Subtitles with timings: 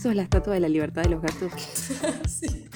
[0.00, 1.52] Eso es la estatua de la libertad de los gatos.
[2.26, 2.66] sí.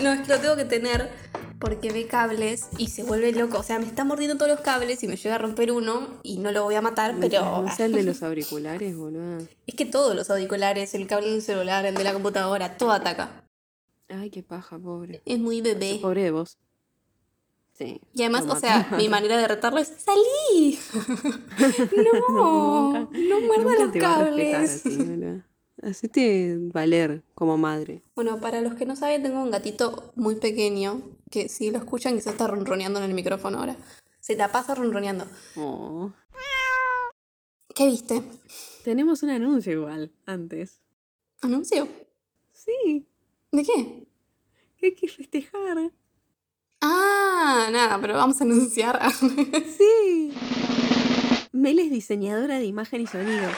[0.00, 1.10] No, es que lo tengo que tener
[1.58, 3.58] porque ve cables y se vuelve loco.
[3.58, 6.38] O sea, me está mordiendo todos los cables y me llega a romper uno y
[6.38, 7.66] no lo voy a matar, pero.
[7.68, 9.38] ¿Es el de los auriculares, boludo?
[9.66, 13.42] Es que todos los auriculares, el cable del celular, el de la computadora, todo ataca.
[14.08, 15.20] Ay, qué paja, pobre.
[15.24, 15.98] Es muy bebé.
[16.00, 16.58] Pobre de vos.
[17.72, 18.00] Sí.
[18.14, 20.78] Y además, o sea, mi manera de retarlo es ¡Salí!
[22.30, 24.84] no, no muerda los cables.
[25.82, 28.02] Hacete valer como madre.
[28.14, 32.14] Bueno, para los que no saben, tengo un gatito muy pequeño que si lo escuchan
[32.14, 33.76] quizás está ronroneando en el micrófono ahora.
[34.20, 35.26] Se la pasa ronroneando.
[35.56, 36.12] Oh.
[37.74, 38.22] ¿Qué viste?
[38.82, 40.80] Tenemos un anuncio igual, antes.
[41.42, 41.86] ¿Anuncio?
[42.52, 43.06] Sí.
[43.52, 44.08] ¿De qué?
[44.76, 45.92] Que hay que festejar.
[46.80, 49.00] Ah, nada, pero vamos a anunciar.
[49.78, 50.32] sí.
[51.52, 53.48] Mel es diseñadora de imagen y sonido.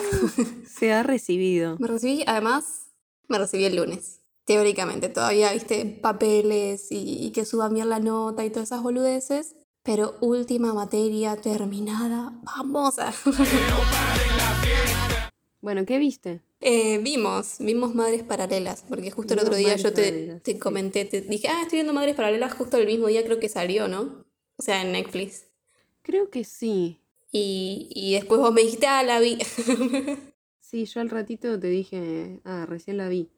[0.66, 1.76] Se ha recibido.
[1.78, 2.86] Me recibí, además,
[3.28, 4.20] me recibí el lunes.
[4.44, 9.56] Teóricamente, todavía, viste, papeles y, que suba bien la nota y todas esas boludeces.
[9.82, 12.32] Pero última materia terminada.
[12.42, 13.12] Vamos a.
[15.60, 16.40] bueno, ¿qué viste?
[16.60, 21.20] Eh, vimos, vimos Madres Paralelas, porque justo el otro día yo te, te comenté, te
[21.20, 24.24] dije, ah, estoy viendo Madres Paralelas justo el mismo día creo que salió, ¿no?
[24.56, 25.44] O sea, en Netflix.
[26.02, 27.03] Creo que sí.
[27.36, 29.38] Y, después vos me dijiste, ah, la vi.
[30.60, 33.28] sí, yo al ratito te dije, ah, recién la vi.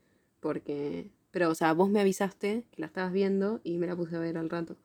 [0.40, 1.10] Porque.
[1.30, 4.18] Pero, o sea, vos me avisaste que la estabas viendo y me la puse a
[4.18, 4.76] ver al rato.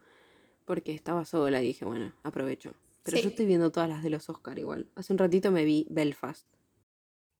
[0.63, 2.73] Porque estaba sola y dije, bueno, aprovecho.
[3.03, 4.87] Pero yo estoy viendo todas las de los Oscar igual.
[4.95, 6.47] Hace un ratito me vi Belfast.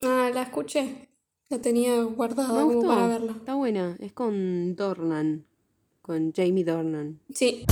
[0.02, 1.08] Ah, la escuché.
[1.48, 3.32] La tenía guardada para verla.
[3.32, 3.96] Está buena.
[3.98, 5.46] Es con Dornan.
[6.02, 7.20] Con Jamie Dornan.
[7.32, 7.64] Sí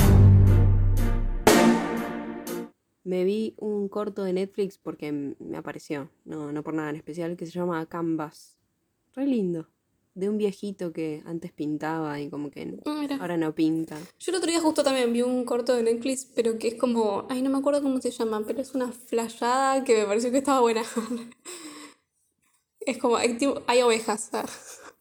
[3.04, 7.36] me vi un corto de Netflix porque me apareció, no, no por nada en especial,
[7.36, 8.58] que se llama Canvas.
[9.14, 9.68] Re lindo.
[10.14, 13.96] De un viejito que antes pintaba y como que ah, ahora no pinta.
[14.18, 17.26] Yo el otro día justo también vi un corto de Netflix, pero que es como,
[17.30, 20.38] ay, no me acuerdo cómo se llama, pero es una flayada que me pareció que
[20.38, 20.82] estaba buena.
[22.80, 24.30] es como, hay, ovejas.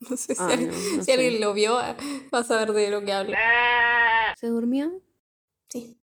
[0.10, 3.36] No sé si, alguien, lo vio, va a saber de lo que hablo.
[4.38, 4.94] ¿Se durmió?
[5.68, 5.99] Sí.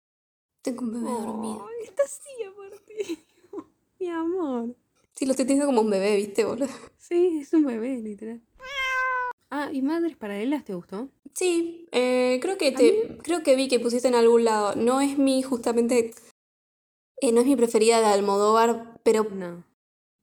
[0.67, 1.69] Tengo un bebé dormido.
[1.85, 3.25] Está así aparte.
[4.01, 4.75] Mi amor.
[5.15, 6.67] Sí, lo estoy teniendo como un bebé, ¿viste, boludo?
[6.99, 8.43] Sí, es un bebé, literal.
[9.49, 11.09] Ah, ¿y Madres Paralelas te gustó?
[11.35, 14.75] Sí, eh, creo que te, creo que vi que pusiste en algún lado.
[14.75, 16.13] No es mi, justamente,
[17.21, 19.63] eh, no es mi preferida de Almodóvar, pero no.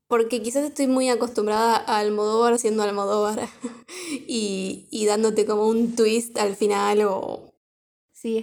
[0.08, 3.48] porque quizás estoy muy acostumbrada a Almodóvar siendo Almodóvar
[4.28, 7.53] y, y dándote como un twist al final o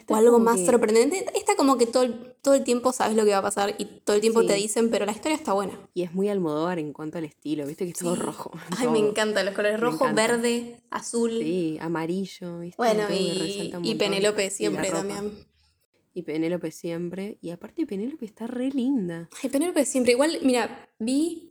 [0.07, 1.25] o algo más sorprendente.
[1.35, 2.07] Está como que todo,
[2.41, 4.89] todo el tiempo sabes lo que va a pasar y todo el tiempo te dicen,
[4.89, 5.73] pero la historia está buena.
[5.93, 8.51] Y es muy almodóvar en cuanto al estilo, viste que es todo rojo.
[8.77, 11.31] Ay, me encanta los colores rojo, verde, azul.
[11.31, 12.77] Sí, amarillo, ¿viste?
[12.77, 15.31] Bueno, y, y Penélope siempre también.
[16.13, 17.37] Y Penélope siempre.
[17.41, 19.29] Y aparte Penélope está re linda.
[19.41, 20.13] Ay, Penélope siempre.
[20.13, 21.50] Igual, mira, vi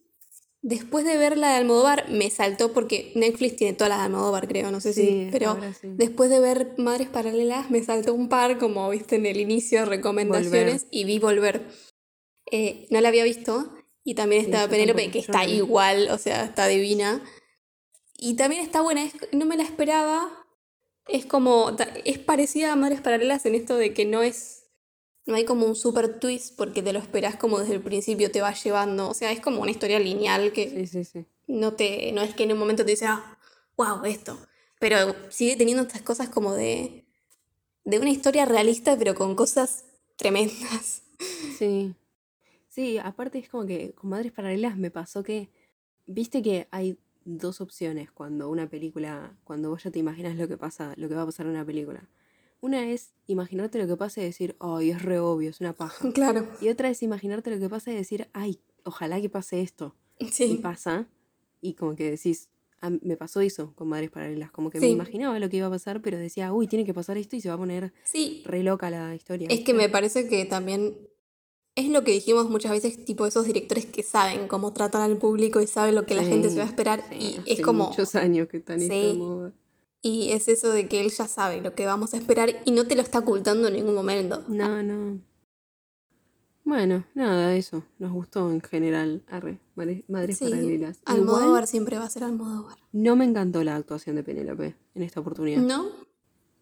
[0.63, 4.47] Después de ver la de Almodóvar, me saltó porque Netflix tiene todas las de Almodóvar,
[4.47, 5.29] creo, no sé si.
[5.33, 9.87] Pero después de ver Madres Paralelas, me saltó un par, como viste en el inicio,
[9.87, 11.67] recomendaciones, y vi Volver.
[12.51, 13.73] Eh, no la había visto.
[14.05, 17.23] Y también estaba Penélope, que está igual, o sea, está divina.
[18.17, 20.31] Y también está buena, no me la esperaba.
[21.09, 21.75] Es como.
[22.05, 24.60] Es parecida a Madres Paralelas en esto de que no es
[25.31, 28.41] no hay como un super twist porque te lo esperas como desde el principio te
[28.41, 29.09] va llevando.
[29.09, 30.89] O sea, es como una historia lineal que
[31.47, 32.13] no te.
[32.13, 33.39] No es que en un momento te dice, ah,
[33.77, 34.39] wow, esto.
[34.79, 37.05] Pero sigue teniendo estas cosas como de.
[37.85, 39.85] de una historia realista, pero con cosas
[40.17, 41.03] tremendas.
[41.59, 41.95] Sí.
[42.71, 45.51] Sí, aparte es como que con Madres Paralelas me pasó que.
[46.07, 49.37] Viste que hay dos opciones cuando una película.
[49.45, 51.65] cuando vos ya te imaginas lo que pasa, lo que va a pasar en una
[51.65, 52.09] película
[52.61, 56.11] una es imaginarte lo que pasa y decir, ay, es re obvio, es una paja.
[56.13, 56.47] Claro.
[56.61, 59.95] Y otra es imaginarte lo que pasa y decir, ay, ojalá que pase esto.
[60.31, 60.45] Sí.
[60.45, 61.09] Y pasa.
[61.61, 62.49] Y como que decís,
[62.81, 64.51] ah, me pasó eso con Madres Paralelas.
[64.51, 67.17] Como que me imaginaba lo que iba a pasar, pero decía, uy, tiene que pasar
[67.17, 68.43] esto y se va a poner sí.
[68.45, 69.49] re loca la historia.
[69.51, 70.97] Es que me parece que también
[71.77, 75.61] es lo que dijimos muchas veces, tipo esos directores que saben cómo tratar al público
[75.61, 77.05] y saben lo que la gente se va a esperar.
[77.13, 77.89] y es como.
[77.89, 79.53] muchos años que están en moda.
[80.03, 82.87] Y es eso de que él ya sabe lo que vamos a esperar y no
[82.87, 84.43] te lo está ocultando en ningún momento.
[84.49, 85.21] No, no.
[86.65, 87.83] Bueno, nada, eso.
[87.99, 89.23] Nos gustó en general.
[89.29, 91.01] Arre, Madres sí, Paralelas.
[91.05, 92.79] Almodóvar siempre va a ser Almodóvar.
[92.93, 95.61] No me encantó la actuación de Penélope en esta oportunidad.
[95.61, 95.87] ¿No?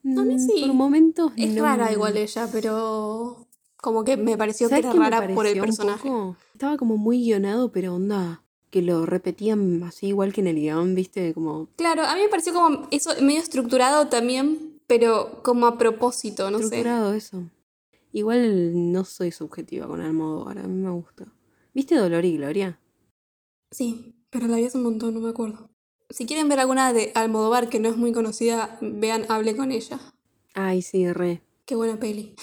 [0.03, 0.65] Mí mm, sí.
[0.67, 3.47] Por momentos Es rara igual ella, pero
[3.77, 6.11] como que me pareció que era rara por el personaje.
[6.55, 10.95] Estaba como muy guionado, pero onda que lo repetían así igual que en el guion,
[10.95, 11.35] ¿viste?
[11.35, 11.69] Como...
[11.77, 16.59] Claro, a mí me pareció como eso medio estructurado también, pero como a propósito, no
[16.59, 16.65] sé.
[16.65, 17.45] Estructurado eso.
[18.13, 21.27] Igual no soy subjetiva con Almodóvar, a mí me gusta.
[21.75, 22.81] ¿Viste Dolor y Gloria?
[23.71, 25.71] Sí, pero la vi hace un montón, no me acuerdo.
[26.11, 30.01] Si quieren ver alguna de Almodóvar que no es muy conocida, vean Hable con ella.
[30.55, 31.43] Ay, sí, re.
[31.67, 32.35] Qué buena peli.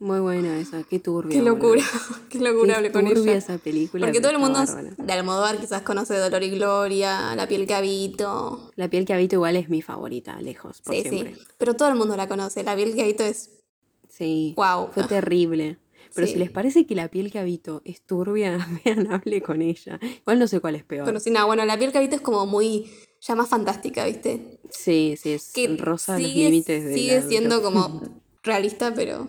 [0.00, 1.38] Muy buena esa, qué turbia.
[1.38, 1.84] Qué locura,
[2.30, 3.34] qué locura hable con ella.
[3.34, 4.06] esa película.
[4.06, 4.58] Porque todo el mundo
[4.96, 8.70] de Almodóvar quizás conoce Dolor y Gloria, La piel que habito.
[8.76, 11.34] La piel que habito igual es mi favorita, lejos, por sí, siempre.
[11.34, 12.64] Sí, pero todo el mundo la conoce.
[12.64, 13.50] La piel que habito es...
[14.08, 14.54] Sí.
[14.56, 14.88] Wow.
[14.92, 15.78] Fue terrible.
[16.14, 20.00] Pero si les parece que la piel que habito es turbia, vean, hable con ella.
[20.02, 21.04] Igual no sé cuál es peor.
[21.04, 24.60] Bueno, sí, nada, bueno, la piel que habito es como muy ya más fantástica, ¿viste?
[24.70, 28.02] Sí, sí, es que rosa los límites de Sigue siendo como
[28.42, 29.28] realista, pero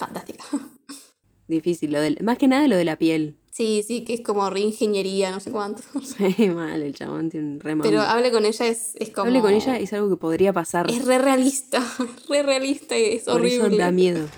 [0.00, 0.44] fantástica.
[1.48, 3.36] Difícil, lo del, más que nada lo de la piel.
[3.50, 5.82] Sí, sí, que es como reingeniería, no sé cuánto.
[6.02, 7.86] Sí, mal, el chabón tiene re mal.
[7.86, 9.26] Pero hable con ella es, es como.
[9.26, 10.88] Hable con ella es algo que podría pasar.
[10.90, 11.82] Es re realista,
[12.28, 13.66] re realista y es Por horrible.
[13.66, 14.28] Eso da miedo.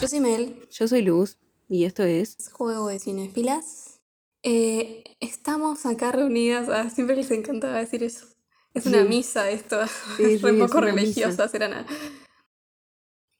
[0.00, 0.56] Yo soy Mel.
[0.70, 1.38] Yo soy Luz
[1.68, 2.36] y esto es.
[2.52, 4.00] Juego de cinefilas.
[4.42, 6.68] Eh, estamos acá reunidas.
[6.68, 8.26] Ah, siempre les encantaba decir eso.
[8.74, 9.80] Es una misa esto.
[10.18, 11.86] es un poco religiosa, será nada.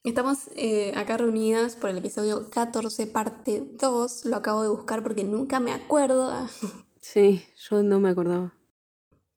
[0.06, 4.26] Estamos eh, acá reunidas por el episodio 14, parte 2.
[4.26, 6.32] Lo acabo de buscar porque nunca me acuerdo.
[7.00, 8.52] Sí, yo no me acordaba.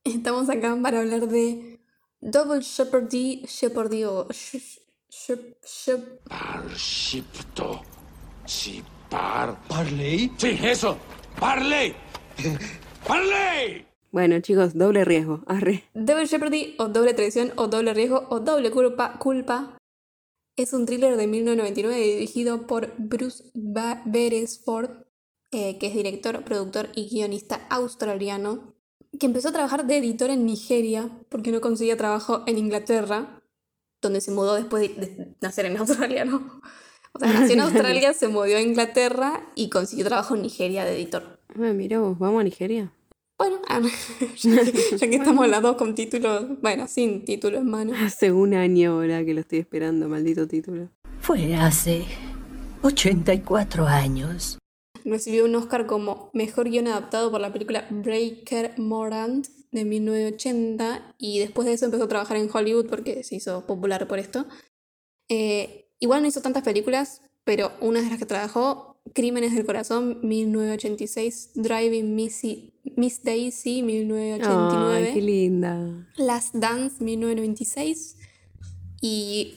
[0.04, 1.80] Estamos acá para hablar de
[2.20, 4.28] Double Jeopardy, Jeopardy o...
[6.28, 7.82] Parshipto.
[8.48, 9.56] Sí, par...
[9.68, 10.32] ¿Parley?
[10.38, 10.98] Sí, eso.
[11.40, 11.94] Parley.
[13.08, 13.86] Parley.
[14.12, 15.44] Bueno, chicos, doble riesgo.
[15.46, 15.84] Arre.
[15.94, 19.79] Double Jeopardy o doble traición o doble riesgo o doble culpa, culpa
[20.64, 25.06] es un thriller de 1999 dirigido por Bruce Beresford,
[25.52, 28.76] eh, que es director, productor y guionista australiano,
[29.20, 33.42] que empezó a trabajar de editor en Nigeria porque no conseguía trabajo en Inglaterra,
[34.02, 36.62] donde se mudó después de, nacer en Australia, ¿no?
[37.14, 40.96] O sea, nació en Australia, se mudó a Inglaterra y consiguió trabajo en Nigeria de
[40.96, 41.40] editor.
[41.56, 42.94] Ah, mira vos, ¿vamos a Nigeria?
[43.40, 43.80] Bueno, ah,
[44.36, 47.94] ya, que, estamos las dos con títulos, bueno, sin título en mano.
[47.96, 50.90] Hace un año ahora que lo estoy esperando, maldito título.
[51.22, 52.04] Fue hace
[52.82, 54.58] 84 años.
[55.06, 61.40] Recibió un Oscar como Mejor Guión Adaptado por la película Breaker Morant de 1980 y
[61.40, 64.48] después de eso empezó a trabajar en Hollywood porque se hizo popular por esto.
[65.30, 70.20] Eh, igual no hizo tantas películas, pero una de las que trabajó Crímenes del Corazón,
[70.24, 75.08] 1986, Driving Missy, Miss Daisy, 1989.
[75.08, 76.08] Ay, qué linda.
[76.18, 78.16] Last Dance, 1996.
[79.02, 79.56] Y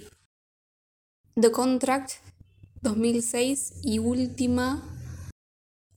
[1.34, 2.12] The Contract,
[2.82, 3.80] 2006.
[3.82, 4.82] Y última.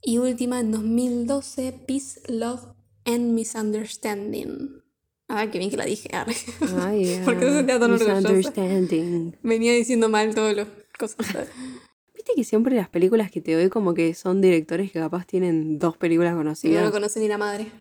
[0.01, 2.61] Y última en 2012, Peace, Love
[3.05, 4.81] and Misunderstanding.
[5.27, 6.09] Ay, qué bien que la dije.
[6.79, 9.35] Ay, Porque no se te Misunderstanding.
[9.41, 10.67] Venía diciendo mal todas las
[10.97, 11.17] cosas.
[12.33, 15.97] que siempre las películas que te doy como que son directores que capaz tienen dos
[15.97, 16.81] películas conocidas?
[16.81, 17.71] no lo conoce ni la madre.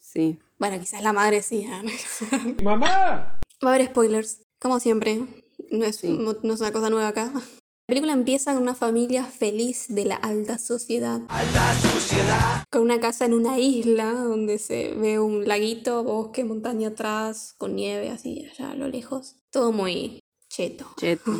[0.00, 0.38] Sí.
[0.58, 1.66] Bueno, quizás la madre sí.
[1.66, 2.56] ¿eh?
[2.62, 3.40] ¡Mamá!
[3.64, 5.22] Va a haber spoilers, como siempre.
[5.70, 7.32] No es, no, es una cosa nueva acá.
[7.34, 11.20] La película empieza con una familia feliz de la alta sociedad.
[11.28, 12.64] ¡Alta sociedad!
[12.70, 17.74] Con una casa en una isla donde se ve un laguito, bosque, montaña atrás, con
[17.76, 19.36] nieve así allá a lo lejos.
[19.50, 20.86] Todo muy cheto.
[20.96, 21.32] Cheto.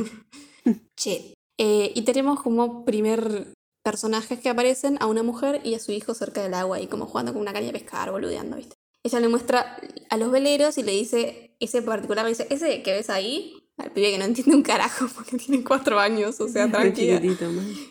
[0.97, 1.35] cheto.
[1.65, 3.55] Eh, y tenemos como primer
[3.85, 7.07] personajes que aparecen a una mujer y a su hijo cerca del agua y como
[7.07, 8.75] jugando con una caña de pescar, boludeando, ¿viste?
[9.05, 9.77] Ella le muestra
[10.11, 13.93] a los veleros y le dice, ese particular, le dice, ese que ves ahí, al
[13.93, 17.23] pibe que no entiende un carajo porque tiene cuatro años, o sea, tranquila.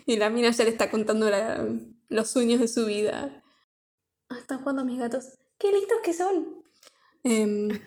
[0.04, 1.30] Y la mina ya le está contando
[2.10, 3.42] los sueños de su vida.
[4.28, 5.38] Ah, están jugando mis gatos.
[5.56, 6.62] ¡Qué listos que son!
[7.24, 7.80] Eh,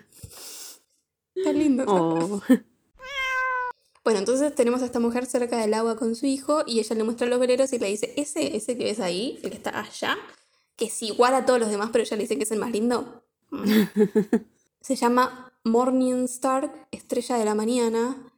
[1.36, 1.86] está lindo.
[1.88, 2.42] Oh.
[4.06, 7.04] Bueno, entonces tenemos a esta mujer cerca del agua con su hijo y ella le
[7.04, 10.16] muestra los veleros y le dice, ese, ese que ves ahí, el que está allá,
[10.76, 12.72] que es igual a todos los demás, pero ella le dice que es el más
[12.72, 13.26] lindo.
[14.82, 18.32] Se llama Morning Star, estrella de la mañana,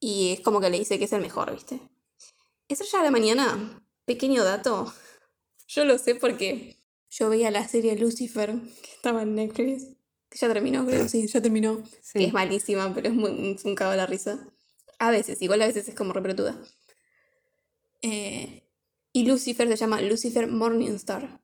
[0.00, 1.78] y es como que le dice que es el mejor, ¿viste?
[2.66, 4.90] Estrella de la mañana, pequeño dato,
[5.68, 6.78] yo lo sé porque
[7.10, 9.95] yo veía la serie Lucifer que estaba en Netflix
[10.30, 11.82] ya terminó, creo, sí, ya terminó.
[12.14, 14.48] es malísima, pero es, muy, un cago de la risa.
[14.98, 16.60] A veces, igual a veces es como repretuda.
[18.02, 18.62] Eh,
[19.12, 21.40] y Lucifer se llama Lucifer Morningstar.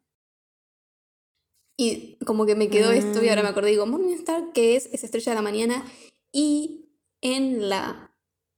[1.76, 4.86] Y como que me quedó esto y ahora me acordé, digo, Morningstar, que es?
[4.92, 5.84] Es estrella de la mañana.
[6.30, 8.14] Y en la.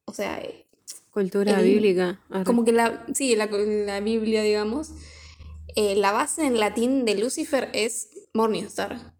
[0.06, 0.42] O sea,
[1.10, 2.20] Cultura bíblica.
[2.44, 4.90] Como que la, sí, la, la Biblia, digamos.
[5.76, 9.13] Eh, la base en latín de Lucifer es Morningstar.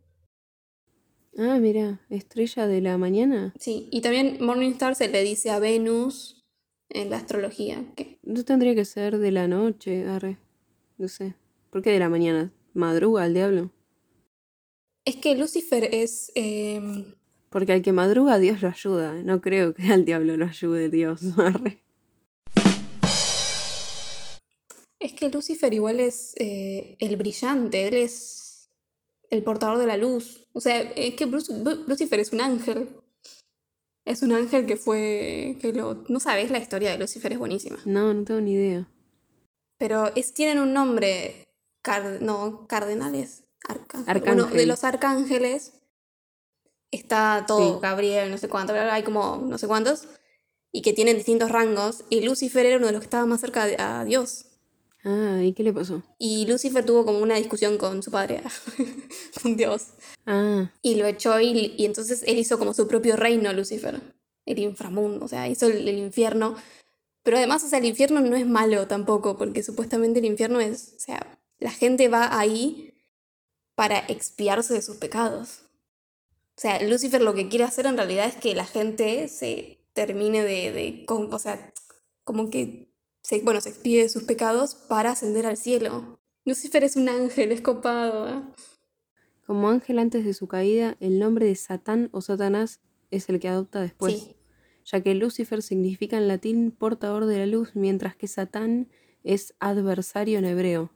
[1.37, 3.53] Ah, mira, estrella de la mañana.
[3.59, 6.45] Sí, y también Morningstar se le dice a Venus
[6.89, 7.85] en la astrología.
[7.97, 8.19] ¿Qué?
[8.23, 10.39] No tendría que ser de la noche, arre.
[10.97, 11.35] No sé.
[11.71, 12.53] ¿Por qué de la mañana?
[12.73, 13.71] ¿Madruga al diablo?
[15.05, 16.31] Es que Lucifer es...
[16.35, 17.15] Em,
[17.51, 19.23] Porque al que madruga Dios lo ayuda.
[19.23, 21.21] No creo que al diablo lo ayude Dios.
[21.39, 21.83] Arre.
[25.01, 28.71] Es que Lucifer igual es eh, el brillante, él es
[29.29, 30.44] el portador de la luz.
[30.55, 32.89] O sea, es que Lucifer es un ángel.
[34.07, 35.59] Es un ángel que fue.
[35.61, 36.05] que lo.
[36.09, 37.79] No sabes, la historia de Lucifer es buenísima.
[37.85, 38.89] No, no tengo ni idea.
[39.79, 41.45] Pero es, tienen un nombre.
[42.21, 43.45] no, cardenales.
[44.07, 44.53] Arcángeles.
[44.53, 45.73] de los arcángeles
[46.91, 50.07] está todo, Gabriel, no sé cuánto, hay como no sé cuántos,
[50.71, 53.67] y que tienen distintos rangos, y Lucifer era uno de los que estaba más cerca
[53.67, 54.47] de, a Dios.
[55.05, 56.03] Ah, ¿y qué le pasó?
[56.19, 58.43] Y Lucifer tuvo como una discusión con su padre,
[59.43, 59.89] con Dios.
[60.27, 60.71] Ah.
[60.83, 64.01] Y lo echó y, y, entonces él hizo como su propio reino, Lucifer.
[64.47, 66.57] El inframundo, o sea, hizo el, infierno.
[67.23, 70.95] Pero además, o sea, el infierno no es malo tampoco, porque supuestamente el infierno es,
[70.97, 72.95] o sea, la gente va ahí
[73.75, 75.61] para expiarse de sus pecados.
[76.57, 80.43] O sea, Lucifer lo que quiere hacer en realidad es que la gente se termine
[80.43, 81.73] de, de o sea,
[82.25, 86.21] como que se, bueno, se expide de sus pecados para ascender al cielo.
[86.45, 88.29] Lucifer es un ángel, escopado.
[88.29, 88.43] ¿eh?
[89.47, 93.49] Como ángel antes de su caída, el nombre de Satán o Satanás es el que
[93.49, 94.35] adopta después,
[94.87, 98.89] ya que Lucifer significa en latín portador de la luz, mientras que Satán
[99.23, 100.91] es adversario en hebreo.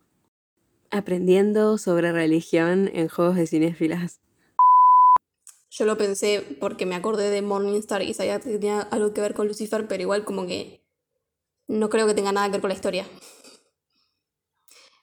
[0.90, 4.20] Aprendiendo sobre religión en juegos de cinéfilas.
[5.70, 9.34] Yo lo pensé porque me acordé de Morningstar y sabía que tenía algo que ver
[9.34, 10.80] con Lucifer, pero igual como que
[11.66, 13.06] no creo que tenga nada que ver con la historia.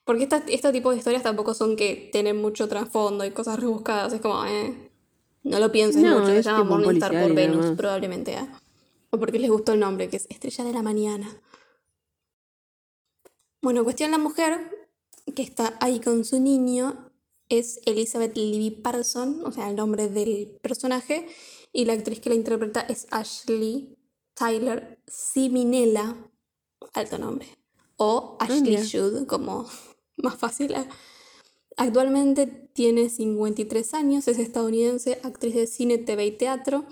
[0.05, 4.13] Porque este tipo de historias tampoco son que tienen mucho trasfondo y cosas rebuscadas.
[4.13, 4.91] Es como, eh,
[5.43, 6.27] no lo pienses mucho.
[6.27, 8.33] Se llama Morningstar por Venus, probablemente.
[8.33, 8.47] ¿eh?
[9.09, 11.27] O porque les gustó el nombre, que es Estrella de la Mañana.
[13.63, 14.87] Bueno, cuestión la mujer
[15.35, 17.11] que está ahí con su niño
[17.49, 21.27] es Elizabeth Libby Parson, o sea, el nombre del personaje.
[21.73, 23.97] Y la actriz que la interpreta es Ashley
[24.35, 26.15] Tyler Siminella
[26.93, 27.47] alto nombre.
[27.97, 29.67] O ah, Ashley Judd, como
[30.23, 30.73] más fácil.
[31.77, 36.85] Actualmente tiene 53 años, es estadounidense, actriz de cine, TV y teatro.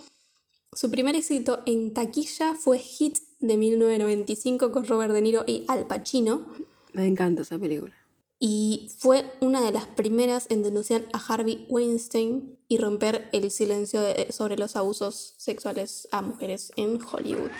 [0.74, 5.88] Su primer éxito en taquilla fue Hit de 1995 con Robert De Niro y Al
[5.88, 6.46] Pacino.
[6.94, 7.94] Me encanta esa película.
[8.39, 14.01] Y fue una de las primeras en denunciar a Harvey Weinstein y romper el silencio
[14.32, 17.51] sobre los abusos sexuales a mujeres en Hollywood.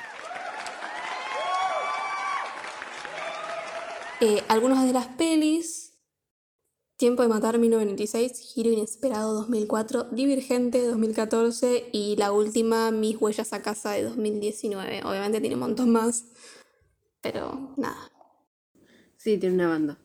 [4.26, 6.00] Eh, algunas de las pelis.
[6.96, 13.62] Tiempo de matar 1996, Giro Inesperado 2004, Divergente 2014 y la última Mis huellas a
[13.62, 15.02] casa de 2019.
[15.04, 16.24] Obviamente tiene un montón más,
[17.20, 18.14] pero nada.
[19.18, 19.98] Sí, tiene una banda.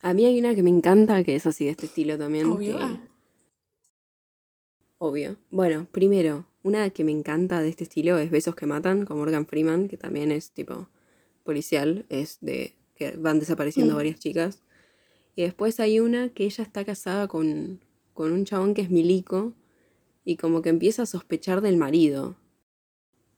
[0.00, 2.50] A mí hay una que me encanta, que es así de este estilo también.
[2.50, 2.76] Obvio.
[4.98, 5.36] Obvio.
[5.50, 9.46] Bueno, primero, una que me encanta de este estilo es Besos que Matan, con Morgan
[9.46, 10.88] Freeman, que también es tipo
[11.44, 13.96] policial, es de que van desapareciendo mm.
[13.96, 14.62] varias chicas.
[15.36, 17.80] Y después hay una que ella está casada con,
[18.12, 19.54] con un chabón que es milico
[20.24, 22.36] y como que empieza a sospechar del marido.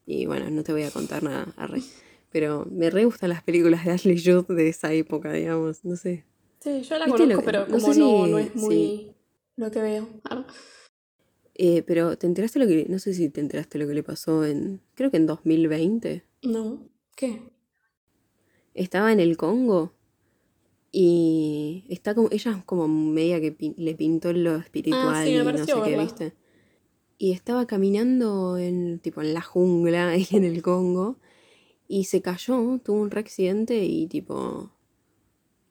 [0.07, 1.83] Y bueno, no te voy a contar nada, arre.
[2.31, 6.25] Pero me re gustan las películas de Ashley Judd de esa época, digamos, no sé.
[6.61, 9.14] Sí, yo la conozco, pero como no, no, es muy
[9.57, 10.09] lo que veo.
[10.25, 10.47] Ah.
[11.55, 14.45] Eh, pero ¿te enteraste lo que, no sé si te enteraste lo que le pasó
[14.45, 16.25] en, creo que en 2020?
[16.43, 17.43] No, ¿qué?
[18.75, 19.93] Estaba en el Congo
[20.93, 25.65] y está como, ella es como media que le pintó lo espiritual ah, y no
[25.65, 26.35] sé qué, ¿viste?
[27.19, 31.19] Y estaba caminando en, tipo, en la jungla en el Congo
[31.87, 34.73] y se cayó, tuvo un reaccidente y tipo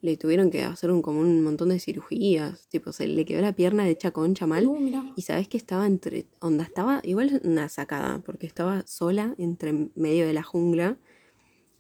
[0.02, 3.54] le tuvieron que hacer un, como un montón de cirugías, tipo se le quedó la
[3.54, 4.66] pierna hecha concha mal.
[4.66, 9.90] Uh, y sabes que estaba entre, onda estaba igual una sacada porque estaba sola entre
[9.96, 10.98] medio de la jungla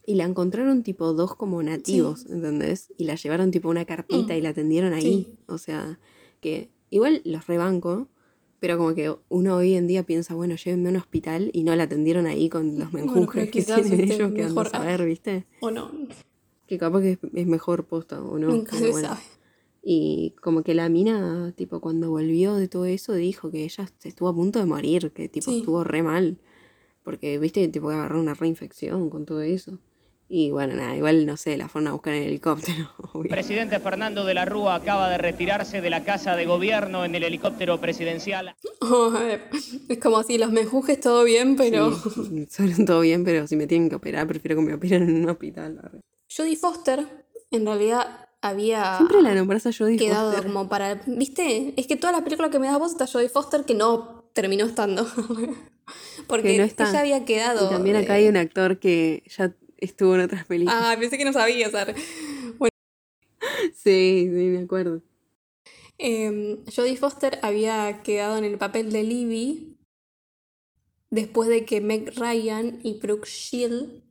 [0.06, 2.91] y la encontraron tipo dos como nativos, ¿entendés?
[2.98, 5.38] Y la llevaron tipo a una carpita y la atendieron ahí.
[5.48, 6.00] O sea,
[6.41, 8.08] que igual los rebanco,
[8.60, 11.75] pero como que uno hoy en día piensa, bueno, llévenme a un hospital y no
[11.75, 15.46] la atendieron ahí con los menjunjes que tienen ellos que andan a saber, ¿viste?
[15.62, 15.91] O no.
[16.68, 18.50] Que capaz que es, mejor posta o no.
[18.50, 19.22] Nunca se sabe.
[19.82, 24.27] Y como que la mina, tipo, cuando volvió de todo eso, dijo que ella estuvo
[24.27, 26.38] a punto de morir, que tipo estuvo re mal
[27.03, 29.79] Porque, viste, te puede agarrar una reinfección con todo eso.
[30.31, 32.91] Y bueno, nada, igual no sé, la fueron a buscar en el helicóptero.
[33.29, 37.24] Presidente Fernando de la Rúa acaba de retirarse de la casa de gobierno en el
[37.24, 38.55] helicóptero presidencial.
[39.89, 42.00] es como si los menjujes todo bien, pero.
[42.48, 45.29] Sí, todo bien, pero si me tienen que operar, prefiero que me operen en un
[45.31, 46.03] hospital.
[46.29, 47.07] Jodie Foster,
[47.50, 48.98] en realidad, había.
[48.98, 51.01] Siempre la nombras a Jodie quedado como para.
[51.07, 51.74] ¿Viste?
[51.75, 54.65] Es que todas las películas que me das vos está Jodie Foster que no terminó
[54.65, 55.07] estando.
[56.27, 57.65] Porque no ella había quedado.
[57.65, 60.75] Y también acá hay un actor que ya estuvo en otras películas.
[60.79, 61.95] Ah, pensé que no sabía, ¿sabes?
[62.57, 62.69] Bueno.
[63.74, 65.01] Sí, sí, me acuerdo.
[65.98, 69.77] Eh, Jodie Foster había quedado en el papel de Libby
[71.09, 74.03] después de que Meg Ryan y Brooke Shield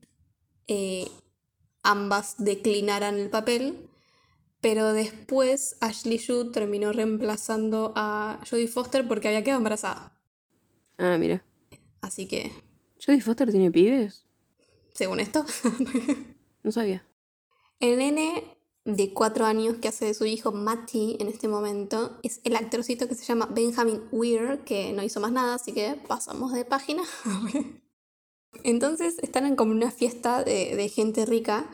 [0.66, 1.06] eh,
[1.82, 3.88] ambas declinaran el papel,
[4.60, 10.12] pero después Ashley Judd terminó reemplazando a Jodie Foster porque había quedado embarazada.
[10.98, 11.42] Ah, mira.
[12.00, 12.52] Así que.
[13.04, 14.27] ¿Jodie Foster tiene pibes?
[14.99, 15.45] Según esto.
[16.64, 17.07] no sabía.
[17.78, 22.40] El nene de cuatro años que hace de su hijo Matty en este momento es
[22.43, 26.52] el actorcito que se llama Benjamin Weir, que no hizo más nada, así que pasamos
[26.52, 27.05] de página.
[28.64, 31.71] Entonces están en como una fiesta de, de, gente rica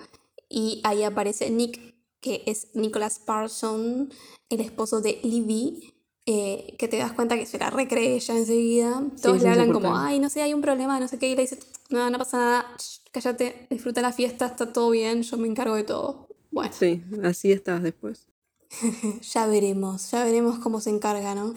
[0.48, 4.12] y ahí aparece Nick, que es Nicholas Parson,
[4.50, 5.94] el esposo de Libby,
[6.26, 9.02] eh, que te das cuenta que se la recree ya enseguida.
[9.22, 11.42] Todos le hablan como, ay, no sé, hay un problema, no sé qué, y le
[11.42, 11.58] dice,
[11.90, 12.76] no, no pasa nada,
[13.14, 16.26] cállate, disfruta la fiesta, está todo bien, yo me encargo de todo.
[16.50, 16.72] Bueno.
[16.76, 18.26] Sí, así estás después.
[19.22, 21.54] ya veremos, ya veremos cómo se encarga, ¿no?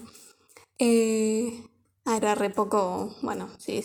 [0.78, 1.64] Eh,
[2.06, 3.84] ah, era re poco, bueno, sí.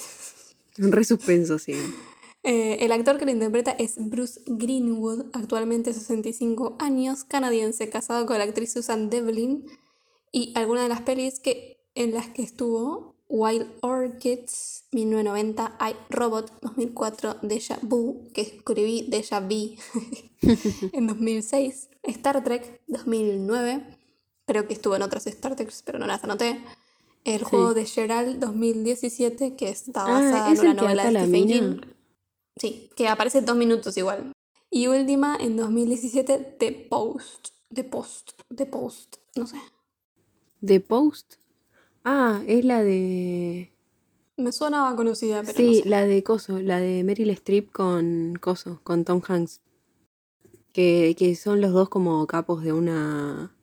[0.77, 1.75] Re suspenso, sí.
[2.45, 8.37] Eh, el actor que lo interpreta es Bruce Greenwood, actualmente 65 años, canadiense, casado con
[8.37, 9.65] la actriz Susan Devlin.
[10.33, 16.53] Y algunas de las pelis que, en las que estuvo, Wild Orchids, 1990, I, Robot,
[16.61, 19.75] 2004, Deja Vu, que escribí Deja Vu
[20.93, 23.87] en 2006, Star Trek, 2009,
[24.47, 26.63] creo que estuvo en otras Star Trek, pero no las anoté.
[27.25, 31.81] El juego de Gerald 2017, que está ah, basada en una novela de Stephen King.
[32.57, 34.33] Sí, que aparece dos minutos igual.
[34.71, 37.49] Y última, en 2017, The Post.
[37.73, 38.33] The Post.
[38.55, 39.17] The Post.
[39.37, 39.57] No sé.
[40.61, 41.37] The Post.
[42.05, 43.73] Ah, es la de.
[44.37, 45.57] Me suena conocida, pero.
[45.57, 49.61] Sí, la de Coso, la de Meryl Streep con Coso, con Tom Hanks.
[50.73, 53.55] Que, que son los dos como capos de una.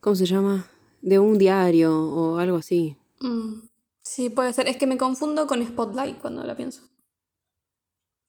[0.00, 0.70] ¿Cómo se llama?
[1.00, 2.96] De un diario o algo así.
[3.20, 3.68] Mm,
[4.02, 4.68] sí, puede ser.
[4.68, 6.82] Es que me confundo con Spotlight cuando la pienso.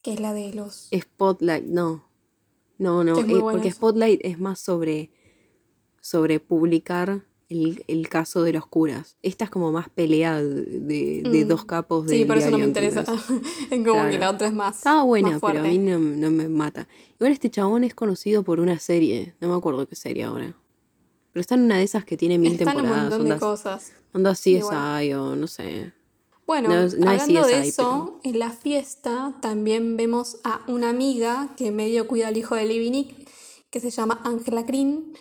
[0.02, 0.90] Que es la de los.
[0.94, 2.06] Spotlight, no.
[2.78, 5.12] No, no, eh, porque Spotlight es más sobre.
[6.02, 7.26] sobre publicar
[7.88, 9.18] el, caso de los curas.
[9.22, 11.48] Esta es como más pelea de, mm.
[11.48, 12.18] dos capos de.
[12.18, 13.04] Sí, por eso no me interesa.
[13.70, 14.78] en como que la otra es más.
[14.78, 16.88] Estaba buena, pero a mí no, me mata.
[17.20, 19.36] Igual este chabón es conocido por una serie.
[19.40, 20.56] No me acuerdo qué serie ahora.
[21.32, 22.92] Pero está en una de esas que tiene mil temporadas.
[22.92, 23.94] un montón de cosas.
[24.14, 25.94] Onda CSI o no sé.
[26.46, 32.28] Bueno, hablando de eso, en la fiesta también vemos a una amiga que medio cuida
[32.28, 33.30] al hijo de Libby Nick,
[33.70, 35.14] que se llama Angela Green,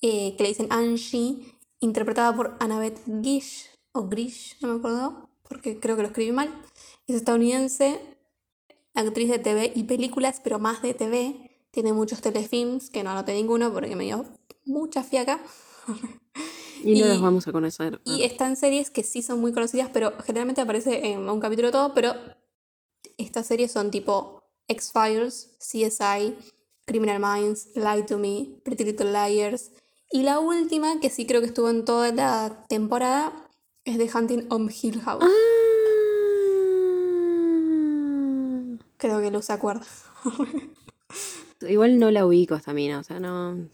[0.00, 5.80] eh, que le dicen Angie, interpretada por Annabeth Gish, o Grish, no me acuerdo, porque
[5.80, 6.52] creo que lo escribí mal.
[7.06, 8.00] Es estadounidense,
[8.94, 11.66] actriz de TV y películas, pero más de TV.
[11.70, 14.24] Tiene muchos telefilms, que no anoté ninguno porque me dio
[14.64, 15.40] mucha fiaca.
[16.84, 18.00] Y no los vamos a conocer.
[18.04, 21.72] Y está en series que sí son muy conocidas, pero generalmente aparece en un capítulo
[21.72, 22.14] todo, pero
[23.16, 26.36] estas series son tipo X-Files, CSI,
[26.84, 29.72] Criminal Minds, Lie to Me, Pretty Little Liars,
[30.10, 33.32] y la última, que sí creo que estuvo en toda la temporada,
[33.84, 35.24] es The Hunting on Hill House.
[35.24, 35.28] Ah.
[38.96, 39.86] Creo que lo se acuerda.
[41.68, 43.68] Igual no la ubico esta mina, o sea, no.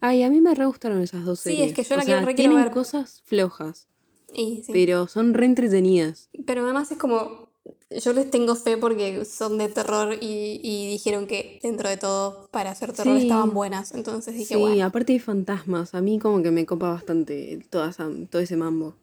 [0.00, 1.60] Ay, a mí me re gustaron esas dos series.
[1.60, 2.70] Sí, es que yo la quiero re tienen ver.
[2.70, 3.86] cosas flojas.
[4.32, 4.62] sí.
[4.72, 6.30] Pero son re entretenidas.
[6.46, 7.49] Pero además es como
[7.90, 12.70] yo les tengo fe porque son de terror y, dijeron que dentro de todo para
[12.70, 13.92] hacer terror estaban buenas.
[13.92, 15.94] Entonces dije, sí, aparte hay fantasmas.
[15.94, 17.92] A mí como que me copa bastante toda
[18.30, 18.94] todo ese mambo.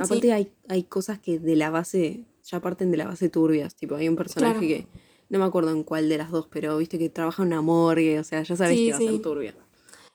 [0.00, 3.76] Aparte hay, hay cosas que de la base, ya parten de la base turbias.
[3.76, 4.86] Tipo, hay un personaje que,
[5.28, 8.18] no me acuerdo en cuál de las dos, pero viste que trabaja en una morgue,
[8.18, 9.54] o sea, ya sabes que va a ser turbia.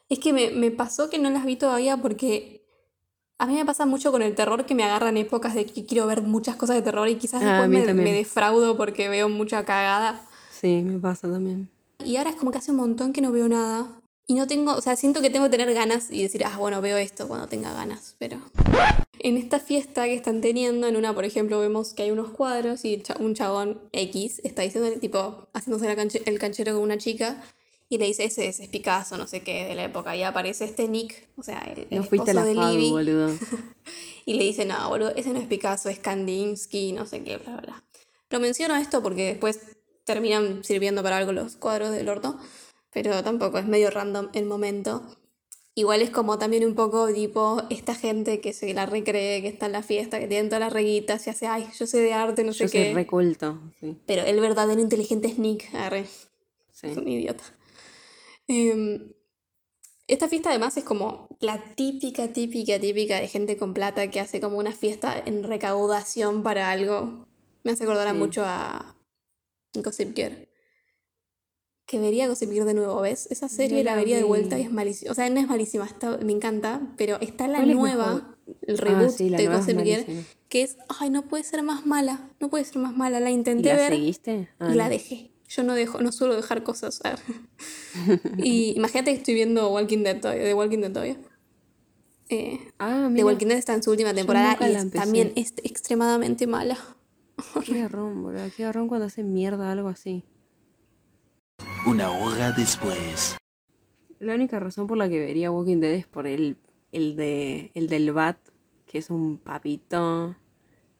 [0.09, 2.60] Es que me, me pasó que no las vi todavía porque
[3.41, 6.05] a mí me pasa mucho con el terror que me agarran épocas de que quiero
[6.05, 10.21] ver muchas cosas de terror y quizás ah, después me, defraudo porque veo mucha cagada.
[10.51, 11.67] Sí, me pasa también.
[12.05, 13.87] Y ahora es como que hace un montón que no veo nada.
[14.27, 16.81] Y no tengo, o sea, siento que tengo que tener ganas y decir, ah, bueno,
[16.81, 18.37] veo esto cuando tenga ganas, pero...
[19.17, 22.85] en esta fiesta que están teniendo, en una, por ejemplo, vemos que hay unos cuadros
[22.85, 25.91] y un chabón X está diciendo, tipo, haciéndose
[26.25, 27.41] el canchero con una chica
[27.91, 30.15] y le dice, ese, es Picasso, no sé qué, de la época.
[30.15, 32.89] Y aparece este Nick, o sea, el, no esposo de Libby.
[32.89, 33.37] boludo.
[34.25, 37.57] y le dice, no, boludo, ese no es Picasso, es Kandinsky, no sé qué, bla,
[37.57, 37.83] bla.
[38.29, 39.59] Lo menciono esto porque después
[40.05, 42.37] terminan sirviendo para algo los cuadros del orto,
[42.93, 45.05] pero tampoco, es medio random el momento.
[45.75, 49.65] Igual es como también un poco tipo esta gente que se la recree, que está
[49.65, 52.45] en la fiesta, que tiene todas las reguitas y hace, ay, yo sé de arte,
[52.45, 52.79] no sé qué.
[52.79, 53.59] Yo soy reculto,
[54.05, 56.05] Pero el verdadero inteligente es Nick, arre.
[56.71, 56.87] Sí.
[56.87, 57.43] Es un idiota.
[58.51, 59.13] Em,
[60.07, 64.41] esta fiesta además es como la típica, típica, típica de gente con plata que hace
[64.41, 67.27] como una fiesta en recaudación para algo.
[67.63, 68.97] Me hace acordar mucho a
[69.73, 70.49] Gossip Girl.
[71.85, 73.27] Que vería Gossip Girl de nuevo, ¿ves?
[73.31, 75.11] Esa serie la, vería de vuelta y es malísima.
[75.11, 75.87] O sea, no es malísima,
[76.21, 80.05] me encanta, pero está la nueva, el ah, reboot de Gossip Girl,
[80.49, 83.21] que es, ay, no puede ser más mala, no puede ser más mala.
[83.21, 84.49] La intenté ¿Y la ver seguiste?
[84.59, 85.30] y la ah, dejé.
[85.51, 87.01] Yo no dejo, no suelo dejar cosas.
[88.37, 91.17] y imagínate que estoy viendo Walking Dead todavía, de Walking Dead todavía.
[92.29, 96.77] Eh, ah, The Walking Dead está en su última temporada y también es extremadamente mala.
[97.65, 98.45] qué garrón, boludo.
[98.55, 100.23] Qué garrón cuando hace mierda algo así.
[101.85, 103.35] Una hora después.
[104.19, 106.55] La única razón por la que vería Walking Dead es por el,
[106.93, 108.37] el, de, el del Bat,
[108.85, 110.33] que es un papito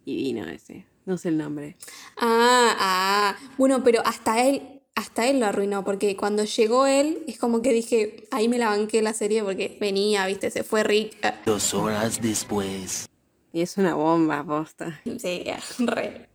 [0.06, 0.91] divino ese.
[1.12, 1.76] No sé el nombre.
[2.16, 3.36] Ah, ah.
[3.58, 7.74] Bueno, pero hasta él, hasta él lo arruinó, porque cuando llegó él, es como que
[7.74, 11.18] dije, ahí me la banqué la serie porque venía, viste, se fue Rick.
[11.46, 13.10] Dos horas después.
[13.52, 15.02] Y es una bomba, posta.
[15.20, 15.44] Sí,
[15.80, 16.30] re.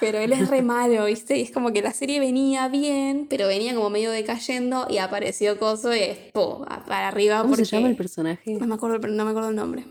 [0.00, 1.38] Pero él es re malo, ¿viste?
[1.38, 5.60] Y es como que la serie venía bien, pero venía como medio decayendo y apareció
[5.60, 7.42] Coso y es po, para arriba.
[7.42, 8.54] ¿Cómo se llama el personaje?
[8.54, 9.86] No me acuerdo, no me acuerdo el nombre.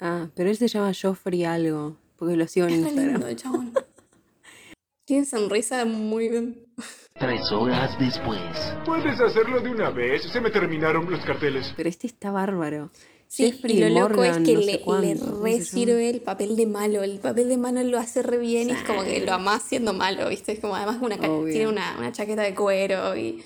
[0.00, 1.98] Ah, pero él se llama Joffrey algo.
[2.24, 3.22] Porque lo sigo en Instagram.
[5.04, 6.66] Tiene sonrisa muy bien.
[7.12, 8.40] Tres horas después.
[8.86, 10.22] Puedes hacerlo de una vez.
[10.22, 11.74] Se me terminaron los carteles.
[11.76, 12.90] Pero este está bárbaro.
[13.28, 17.02] Sí, y lo loco es que le, le re sirve el papel de malo.
[17.02, 19.92] El papel de malo lo hace re bien y es como que lo amás siendo
[19.92, 20.52] malo, ¿viste?
[20.52, 23.44] Es como además una, tiene una, una, chaqueta de cuero y,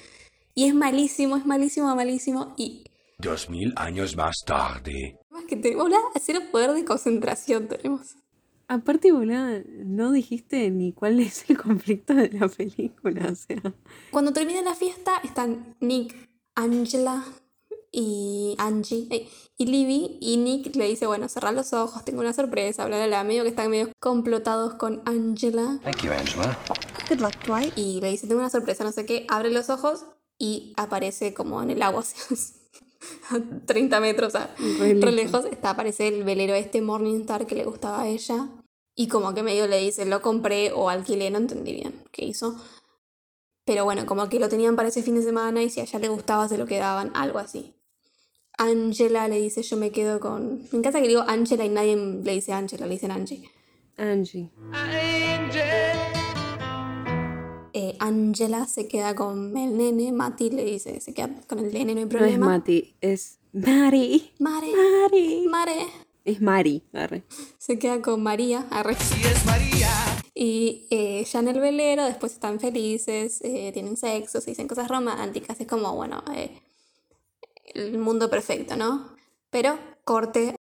[0.54, 2.54] y es malísimo, es malísimo, malísimo.
[2.56, 2.84] Y.
[3.18, 5.16] Dos mil años más tarde.
[5.30, 8.14] Más que tenemos cero poder de concentración, tenemos.
[8.68, 13.74] Aparte, boludo, no dijiste ni cuál es el conflicto de la película, o sea.
[14.10, 16.14] Cuando termina la fiesta están Nick,
[16.54, 17.24] Angela
[17.90, 22.32] y Angie eh, y Libby y Nick le dice, bueno, cerrar los ojos, tengo una
[22.32, 25.80] sorpresa, bla, bla, bla, medio que están medio complotados con Angela.
[25.82, 26.58] Thank you, Angela.
[27.08, 27.72] Good luck, Dwight.
[27.76, 30.04] Y le dice, tengo una sorpresa, no sé qué, abre los ojos
[30.38, 32.04] y aparece como en el agua,
[33.30, 38.02] a 30 metros, a re lejos, está, aparece el velero este Morningstar que le gustaba
[38.02, 38.48] a ella.
[38.94, 42.56] Y como que medio le dice, lo compré o alquilé, no entendí bien qué hizo.
[43.64, 45.98] Pero bueno, como que lo tenían para ese fin de semana y si a ella
[45.98, 47.74] le gustaba se lo quedaban, algo así.
[48.56, 50.62] Angela le dice, yo me quedo con...
[50.72, 53.48] Me encanta que digo Angela y nadie le dice Angela, le dicen Angie.
[53.96, 54.50] Angie.
[57.80, 61.94] Eh, Angela se queda con el nene, Mati le dice, se queda con el nene,
[61.94, 62.46] no hay problema.
[62.46, 64.32] No es Mati, es Mari.
[64.40, 64.72] Mare.
[64.74, 65.46] Mari.
[65.48, 65.86] Mare.
[66.24, 67.22] Es Mari, arre.
[67.56, 68.96] Se queda con María, arre.
[68.96, 69.92] Sí, es María.
[70.34, 74.88] Y eh, ya en el velero, después están felices, eh, tienen sexo, se dicen cosas
[74.88, 76.60] románticas, es como, bueno, eh,
[77.74, 79.14] el mundo perfecto, ¿no?
[79.50, 80.56] Pero, corte,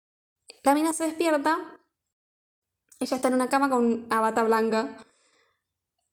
[0.61, 1.79] la mina se despierta,
[2.99, 5.03] ella está en una cama con una bata blanca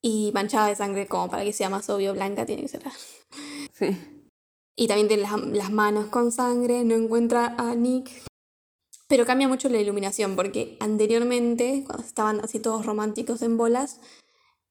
[0.06, 2.82] y manchada de sangre, como para que sea más obvio, blanca tiene que ser.
[3.72, 3.96] Sí.
[4.76, 8.10] Y también tiene las, las manos con sangre, no encuentra a Nick,
[9.08, 14.00] pero cambia mucho la iluminación, porque anteriormente, cuando estaban así todos románticos en bolas,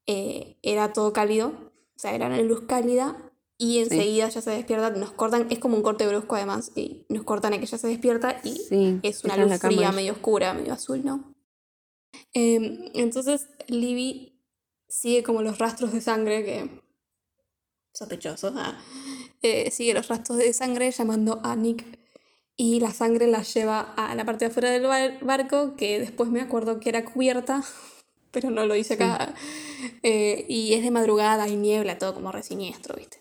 [0.06, 4.92] eh, era todo cálido, o sea, era una luz cálida, y enseguida ya se despierta,
[4.92, 7.88] nos cortan, es como un corte brusco además, y nos cortan a que ella se
[7.88, 11.34] despierta y es una luz fría, medio oscura, medio azul, ¿no?
[12.34, 14.33] Em, entonces Libby
[14.94, 16.70] sigue como los rastros de sangre que...
[17.94, 18.80] Sospechoso, ah,
[19.42, 21.84] eh, sigue los rastros de sangre llamando a Nick
[22.56, 26.42] y la sangre la lleva a la parte de afuera del barco, que después me
[26.42, 27.64] acuerdo que era cubierta,
[28.32, 29.34] pero no lo hice acá.
[30.04, 33.18] Eh, y es de madrugada, hay niebla, todo como resiniestro, ¿viste?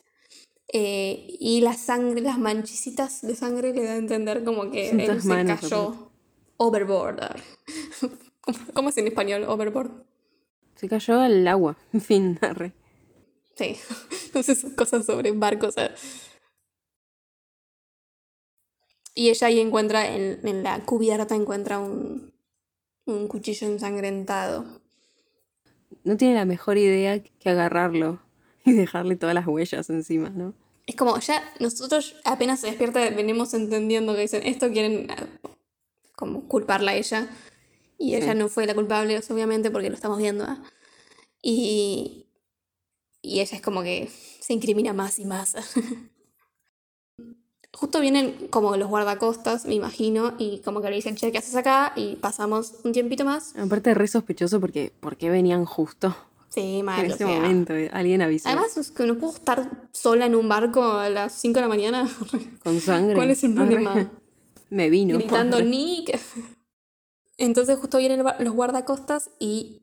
[0.68, 5.22] Eh, y la sangre, las manchicitas de sangre le da a entender como que él
[5.22, 6.10] se cayó
[6.58, 7.20] overboard.
[8.74, 10.11] ¿Cómo, es en español overboard?
[10.82, 12.40] Se cayó al agua, en fin,
[13.54, 13.76] Sí,
[14.26, 15.76] entonces cosas sobre barcos.
[19.14, 22.32] Y ella ahí encuentra, en, en la cubierta encuentra un,
[23.04, 24.80] un cuchillo ensangrentado.
[26.02, 28.20] No tiene la mejor idea que agarrarlo
[28.64, 30.52] y dejarle todas las huellas encima, ¿no?
[30.88, 35.06] Es como, ya nosotros apenas se despierta venimos entendiendo que dicen, esto quieren
[36.16, 37.28] como culparla a ella.
[38.02, 40.42] Y ella no fue la culpable, obviamente, porque lo estamos viendo.
[40.42, 40.60] ¿ah?
[41.40, 42.26] Y,
[43.22, 44.10] y ella es como que
[44.40, 45.54] se incrimina más y más.
[47.72, 51.54] Justo vienen como los guardacostas, me imagino, y como que le dicen, che, ¿qué haces
[51.54, 51.92] acá?
[51.94, 53.54] Y pasamos un tiempito más.
[53.56, 56.14] Aparte, re sospechoso porque ¿por qué venían justo?
[56.48, 57.00] Sí, mal.
[57.04, 58.48] En ese momento, eh, alguien avisó.
[58.48, 61.68] Además, es que no puedo estar sola en un barco a las 5 de la
[61.68, 62.10] mañana.
[62.64, 63.14] Con sangre.
[63.14, 64.10] ¿Cuál es el problema?
[64.70, 65.16] Me vino.
[65.18, 66.18] Gritando Nick.
[67.42, 69.82] Entonces justo vienen los guardacostas y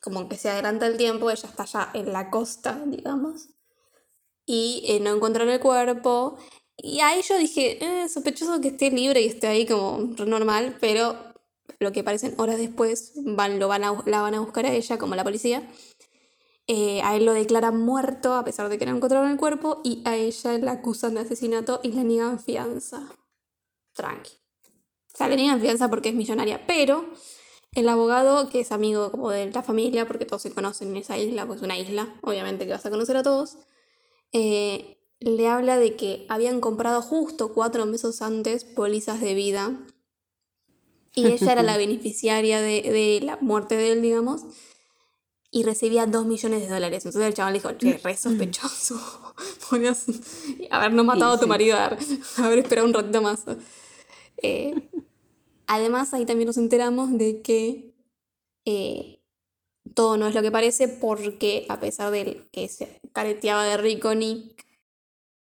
[0.00, 3.48] como que se adelanta el tiempo, ella está ya en la costa, digamos.
[4.46, 6.38] Y eh, no encuentran el cuerpo.
[6.76, 11.16] Y ahí yo dije, eh, sospechoso que esté libre y esté ahí como normal, pero
[11.80, 14.96] lo que parecen horas después van, lo van a, la van a buscar a ella,
[14.96, 15.68] como la policía.
[16.68, 20.02] Eh, a él lo declaran muerto a pesar de que no encontraron el cuerpo y
[20.04, 23.08] a ella la acusan de asesinato y le niegan fianza.
[23.92, 24.41] Tranqui.
[25.20, 27.04] Le niegan fianza porque es millonaria, pero
[27.72, 31.16] el abogado, que es amigo como de la familia, porque todos se conocen en esa
[31.16, 33.58] isla, pues una isla, obviamente que vas a conocer a todos,
[34.32, 39.78] eh, le habla de que habían comprado justo cuatro meses antes pólizas de vida
[41.14, 44.44] y ella era la beneficiaria de, de la muerte de él, digamos
[45.54, 47.04] y recibía 2 millones de dólares.
[47.04, 48.98] Entonces el chaval dijo, che, re sospechoso.
[50.70, 53.44] Haber no matado a tu marido, haber, esperado un ratito más.
[54.38, 54.74] Eh,
[55.74, 57.94] además, ahí también nos enteramos de que
[58.64, 59.20] eh,
[59.94, 64.14] todo no es lo que parece porque a pesar de que se careteaba de rico,
[64.14, 64.66] Nick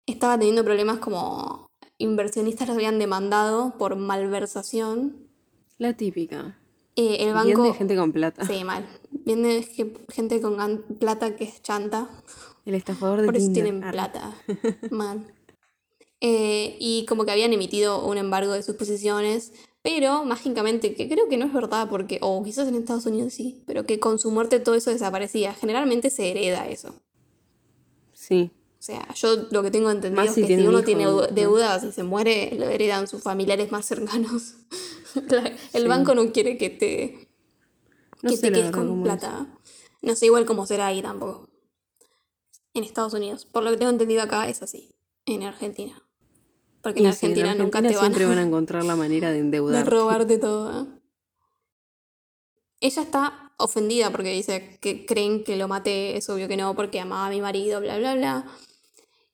[0.06, 5.28] estaba teniendo problemas como inversionistas los habían demandado por malversación.
[5.78, 6.60] La típica.
[6.96, 7.64] Eh, el banco...
[7.64, 8.46] de gente con plata.
[8.46, 8.88] Sí, mal.
[9.12, 9.64] Viene
[10.10, 12.10] gente con plata que es chanta.
[12.66, 13.64] El estafador de Por eso Tinder.
[13.64, 14.36] tienen plata.
[14.92, 15.32] Man.
[16.20, 19.54] Eh, y como que habían emitido un embargo de sus posiciones,
[19.88, 23.64] pero mágicamente, que creo que no es verdad, porque, o quizás en Estados Unidos sí,
[23.66, 25.54] pero que con su muerte todo eso desaparecía.
[25.54, 26.94] Generalmente se hereda eso.
[28.12, 28.52] Sí.
[28.78, 32.04] O sea, yo lo que tengo entendido es que si uno tiene deudas y se
[32.04, 34.56] muere, lo heredan sus familiares más cercanos.
[35.72, 37.30] El banco no quiere que te
[38.22, 39.58] que te quedes con plata.
[40.02, 41.48] No sé igual cómo será ahí tampoco.
[42.74, 43.46] En Estados Unidos.
[43.46, 44.94] Por lo que tengo entendido acá es así.
[45.26, 46.07] En Argentina.
[46.82, 49.84] Porque en Argentina, nunca te van siempre van a encontrar la manera de endeudar.
[49.84, 50.84] De robarte todo.
[50.84, 50.88] ¿eh?
[52.80, 57.00] Ella está ofendida porque dice que creen que lo maté, es obvio que no, porque
[57.00, 58.46] amaba a mi marido, bla, bla, bla.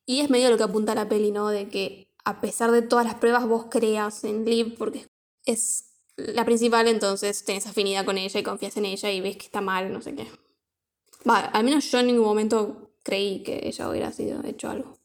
[0.05, 1.49] Y es medio lo que apunta la peli, ¿no?
[1.49, 5.07] De que a pesar de todas las pruebas vos creas en Liv, porque
[5.45, 9.45] es la principal, entonces tenés afinidad con ella y confías en ella y ves que
[9.45, 10.27] está mal, no sé qué.
[11.27, 14.97] Va, al menos yo en ningún momento creí que ella hubiera sido hecho algo.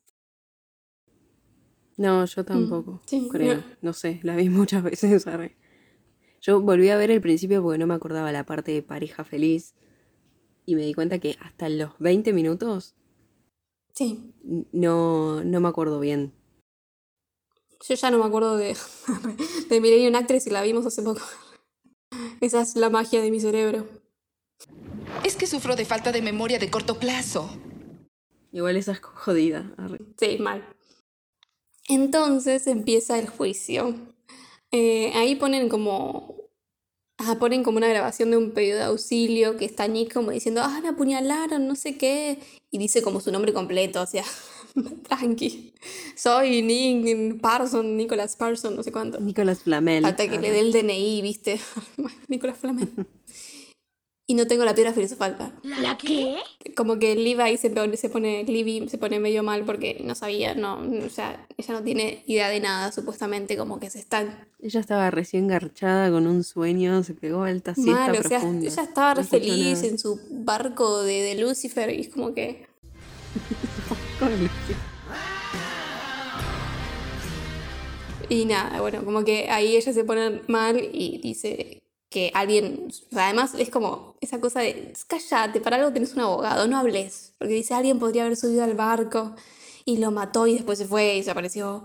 [1.98, 3.02] No, yo tampoco.
[3.30, 3.62] creo.
[3.82, 3.92] No.
[3.92, 5.26] sé, la vi muchas veces.
[6.40, 9.74] Yo volví a ver el principio porque no me acordaba la parte de pareja feliz.
[10.64, 12.94] Y me di cuenta que hasta los 20 minutos.
[13.92, 14.32] Sí.
[14.72, 16.32] No, no me acuerdo bien
[17.86, 18.76] yo ya no me acuerdo de,
[19.68, 21.20] de Millennium Actress y la vimos hace poco.
[22.40, 23.86] Esa es la magia de mi cerebro.
[25.24, 27.50] Es que sufro de falta de memoria de corto plazo.
[28.52, 29.74] Igual esa es jodida.
[30.18, 30.64] Sí, mal.
[31.88, 33.94] Entonces empieza el juicio.
[34.70, 36.36] Eh, ahí ponen como.
[37.18, 40.60] Ah, ponen como una grabación de un pedido de auxilio que está Nick como diciendo,
[40.62, 42.38] ah, me apuñalaron, no sé qué.
[42.70, 44.22] Y dice como su nombre completo, o sea,
[45.08, 45.74] Tranqui.
[46.14, 49.18] Soy Nick Parson, Nicolas Parson, no sé cuánto.
[49.18, 50.04] Nicolas Flamel.
[50.04, 51.60] Hasta que le dé el DNI, ¿viste?
[52.28, 52.88] Nicolas Flamel.
[54.30, 55.38] Y no tengo la piedra filosofal.
[55.80, 56.36] ¿La qué?
[56.76, 58.44] Como que Levi se pone, se pone,
[58.86, 62.60] se pone medio mal porque no sabía, no, o sea, ella no tiene idea de
[62.60, 64.46] nada, supuestamente, como que se está...
[64.60, 68.82] Ella estaba recién garchada con un sueño, se pegó alta siesta mal, o sea, ella
[68.82, 72.66] estaba re feliz en su barco de, de Lucifer y es como que...
[78.30, 81.77] Y nada, bueno, como que ahí ella se pone mal y dice
[82.10, 86.78] que alguien, además es como esa cosa de, cállate, para algo tenés un abogado, no
[86.78, 89.34] hables, porque dice, alguien podría haber subido al barco
[89.84, 91.84] y lo mató y después se fue y se apareció.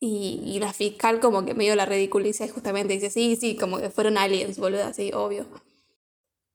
[0.00, 3.90] Y, la fiscal como que medio la ridiculiza y justamente dice, sí, sí, como que
[3.90, 5.46] fueron aliens, boludo, así, obvio.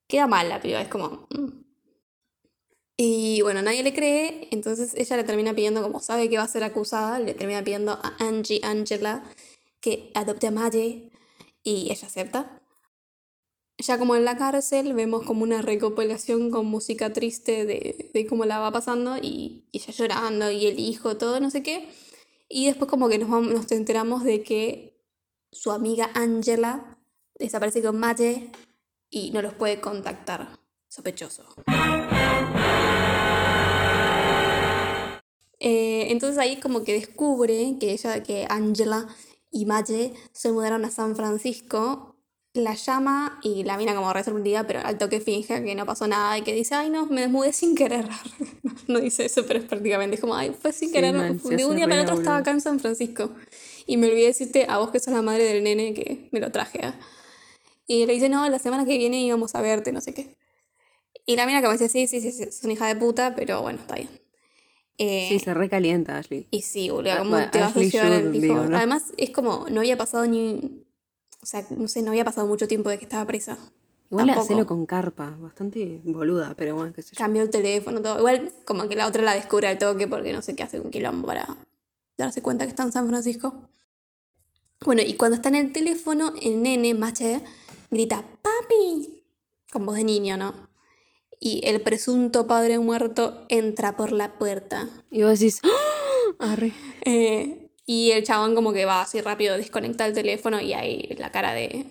[0.08, 1.28] Queda mal la piba, es como...
[1.30, 1.64] Mm.
[2.96, 6.48] Y bueno, nadie le cree, entonces ella le termina pidiendo, como sabe que va a
[6.48, 9.24] ser acusada, le termina pidiendo a Angie Angela
[9.82, 11.12] que adopte a Maye
[11.64, 12.63] y ella acepta.
[13.80, 18.46] Ya como en la cárcel vemos como una recopilación con música triste de, de cómo
[18.46, 21.90] la va pasando y, y, ella llorando y el hijo, todo no sé qué.
[22.48, 24.94] Y después como que nos, nos enteramos de que
[25.52, 27.00] su amiga Angela
[27.40, 28.52] desaparece con Maye
[29.10, 30.60] y no los puede contactar.
[30.88, 31.44] Sospechoso.
[35.60, 39.08] Eh, entonces ahí como que descubre que ella, que Angela
[39.50, 42.13] y Maye se mudaron a San Francisco.
[42.54, 46.08] La llama y la mina como re sorprendida, pero al toque finge que no pasó
[46.08, 48.08] nada y que dice, ay no, me mudé sin querer.
[48.88, 51.16] no dice eso, pero es prácticamente como, ay, fue sin querer.
[51.16, 53.32] de un día para otro estaba acá en San Francisco.
[53.88, 56.52] Y me olvidé decirte a vos que sos la madre del nene que me lo
[56.52, 56.86] traje.
[56.86, 56.94] ¿eh?
[57.88, 60.38] Y le dice, no, la semana que viene íbamos a verte, no sé qué.
[61.26, 63.62] Y la mina como dice, sí, sí, sí, sí, es una hija de puta, pero
[63.62, 64.10] bueno, está bien.
[64.98, 66.48] Eh, sí, se recalienta Ashley.
[66.52, 68.60] Y sí, boludo, como te vas a llevar el hijo.
[68.74, 70.83] Además, es como, no había pasado ni.
[71.44, 73.58] O sea, no sé, no había pasado mucho tiempo de que estaba presa.
[74.10, 77.18] Igual hacelo con carpa, bastante boluda, pero bueno, qué sé yo.
[77.18, 78.18] Cambió el teléfono, todo.
[78.20, 80.90] Igual, como que la otra la descubre al toque porque no sé qué hace un
[80.90, 81.58] quilombo para
[82.18, 83.56] darse cuenta que está en San Francisco.
[84.86, 87.42] Bueno, y cuando está en el teléfono, el nene, Mache,
[87.92, 89.26] grita, papi,
[89.70, 90.54] con voz de niño, ¿no?
[91.42, 94.90] Y el presunto padre muerto entra por la puerta.
[95.12, 95.60] Y vos decís,
[96.40, 96.56] ¡Ah!
[97.04, 101.32] eh, y el chabón como que va así rápido, desconecta el teléfono y ahí la
[101.32, 101.86] cara de...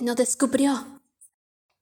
[0.00, 1.00] No te descubrió.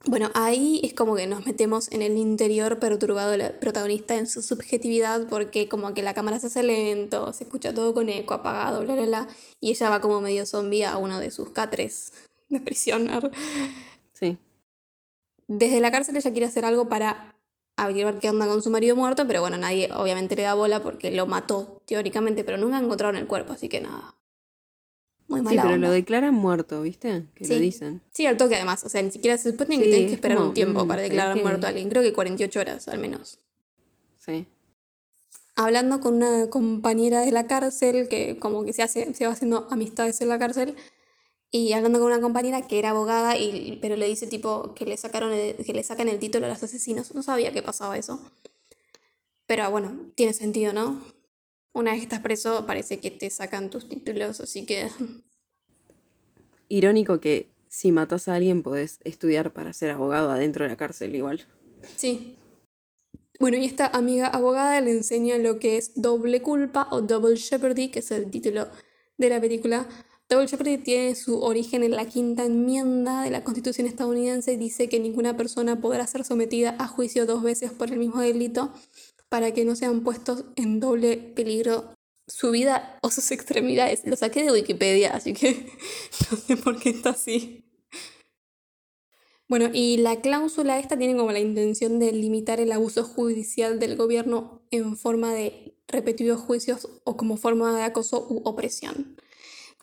[0.07, 4.41] Bueno, ahí es como que nos metemos en el interior perturbado del protagonista en su
[4.41, 8.81] subjetividad porque como que la cámara se hace lento, se escucha todo con eco apagado,
[8.83, 9.29] bla, bla, bla.
[9.61, 12.13] Y ella va como medio zombie a uno de sus catres
[12.49, 13.11] de prisión.
[14.15, 14.39] Sí.
[15.49, 17.35] Desde la cárcel ella quiere hacer algo para
[17.85, 21.11] averiguar qué onda con su marido muerto, pero bueno, nadie obviamente le da bola porque
[21.11, 24.15] lo mató teóricamente, pero nunca encontraron el cuerpo, así que nada.
[25.29, 27.27] Muy mala Sí, pero lo declaran muerto, ¿viste?
[27.35, 27.55] Que sí.
[27.55, 28.03] lo dicen.
[28.11, 28.83] Sí, al toque además.
[28.85, 31.67] O sea, ni siquiera se supone que tienes que esperar un tiempo para declarar muerto
[31.67, 31.89] a alguien.
[31.89, 33.39] Creo que 48 horas al menos.
[34.19, 34.47] Sí.
[35.55, 39.69] Hablando con una compañera de la cárcel, que como que se, hace, se va haciendo
[39.71, 40.75] amistades en la cárcel,
[41.51, 44.97] y hablando con una compañera que era abogada, y, pero le dice tipo que le,
[44.97, 47.15] sacaron que le sacan el título a los asesinos.
[47.15, 48.21] No sabía que pasaba eso.
[49.47, 51.03] Pero bueno, tiene sentido, ¿no?
[51.73, 54.89] Una vez que estás preso, parece que te sacan tus títulos, así que.
[56.69, 61.17] Irónico que si matas a alguien podés estudiar para ser abogado adentro de la cárcel,
[61.17, 61.47] igual.
[61.97, 62.37] Sí.
[63.41, 67.89] Bueno, y esta amiga abogada le enseña lo que es doble culpa o double jeopardy,
[67.89, 68.69] que es el título
[69.19, 69.89] de la película.
[70.31, 74.89] Double jeopardy tiene su origen en la quinta enmienda de la Constitución estadounidense y dice
[74.89, 78.73] que ninguna persona podrá ser sometida a juicio dos veces por el mismo delito
[79.29, 81.97] para que no sean puestos en doble peligro
[82.29, 84.03] su vida o sus extremidades.
[84.05, 85.67] Lo saqué de Wikipedia, así que
[86.31, 87.65] no sé por qué está así.
[89.49, 93.97] Bueno, y la cláusula esta tiene como la intención de limitar el abuso judicial del
[93.97, 99.17] gobierno en forma de repetidos juicios o como forma de acoso u opresión.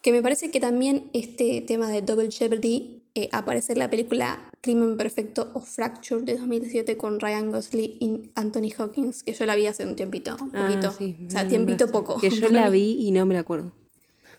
[0.01, 4.49] Que me parece que también este tema de Double Jeopardy eh, aparece en la película
[4.61, 9.55] Crimen Perfecto o Fracture de 2017 con Ryan Gosling y Anthony Hawkins, que yo la
[9.55, 10.91] vi hace un tiempito, un Ah, poquito.
[10.91, 12.19] sí, o sea, tiempito poco.
[12.19, 13.71] Que yo la vi y no me la acuerdo.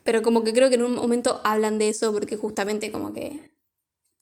[0.05, 3.51] Pero como que creo que en un momento hablan de eso porque justamente como que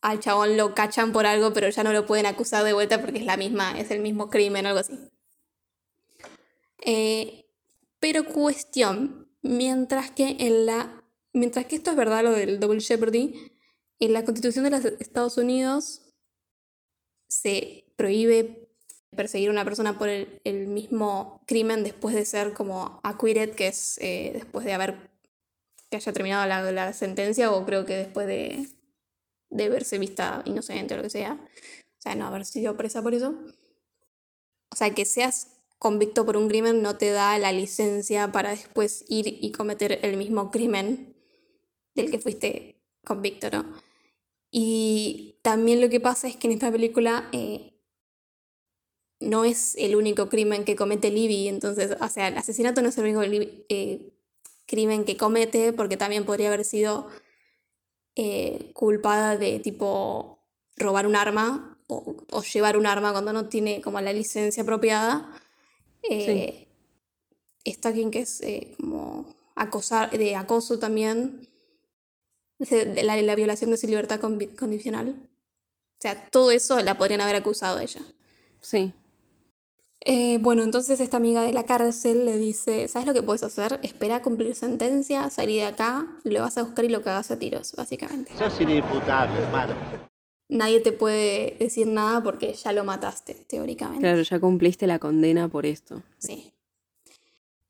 [0.00, 3.18] al chabón lo cachan por algo, pero ya no lo pueden acusar de vuelta porque
[3.18, 4.94] es la misma, es el mismo crimen o algo así.
[6.84, 7.44] Eh,
[8.00, 10.95] pero cuestión, mientras que en la
[11.36, 13.52] mientras que esto es verdad lo del double jeopardy,
[13.98, 16.02] en la Constitución de los Estados Unidos
[17.28, 18.68] se prohíbe
[19.14, 23.98] perseguir a una persona por el, mismo crimen después de ser como acquitted, que es
[23.98, 25.10] eh, después de haber
[25.90, 28.68] que haya terminado la, la sentencia o creo que después de,
[29.50, 31.34] de verse vista inocente o lo que sea.
[31.34, 33.34] O sea, no haber sido presa por eso.
[34.70, 39.04] O sea, que seas convicto por un crimen no te da la licencia para después
[39.08, 41.15] ir y cometer el mismo crimen
[41.96, 43.64] del que fuiste convicto, ¿no?
[44.50, 47.76] Y también lo que pasa es que en esta película eh,
[49.20, 52.98] no es el único crimen que comete Libby, entonces, o sea, el asesinato no es
[52.98, 53.22] el único
[53.68, 54.12] eh,
[54.66, 57.08] crimen que comete, porque también podría haber sido
[58.14, 60.38] eh, culpada de tipo
[60.76, 65.32] robar un arma o, o llevar un arma cuando no tiene como la licencia apropiada.
[66.02, 66.68] Eh,
[67.66, 68.40] Stalking, que es
[68.76, 71.48] como acosar, de acoso también.
[72.58, 75.14] La, la violación de su libertad condicional.
[75.18, 78.02] O sea, todo eso la podrían haber acusado a ella.
[78.60, 78.92] Sí.
[80.08, 83.80] Eh, bueno, entonces esta amiga de la cárcel le dice, ¿sabes lo que puedes hacer?
[83.82, 87.38] Espera a cumplir sentencia, salir de acá, lo vas a buscar y lo cagas a
[87.38, 88.30] tiros, básicamente.
[88.38, 89.74] Sos inimputable, hermano.
[90.48, 94.02] Nadie te puede decir nada porque ya lo mataste, teóricamente.
[94.02, 96.02] Claro, ya cumpliste la condena por esto.
[96.18, 96.52] Sí.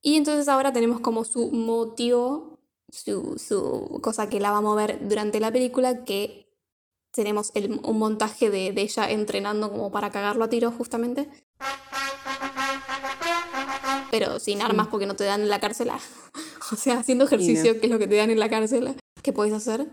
[0.02, 2.55] Y entonces ahora tenemos como su motivo,
[2.90, 6.48] su, su cosa que la va a mover durante la película, que
[7.12, 11.28] tenemos el- un montaje de, de ella entrenando como para cagarlo a tiros justamente.
[14.10, 15.90] Pero sin armas porque no te dan en la cárcel.
[16.72, 18.96] O sea, haciendo ejercicio, que es lo que te dan en la cárcel.
[19.22, 19.86] ¿Qué puedes hacer?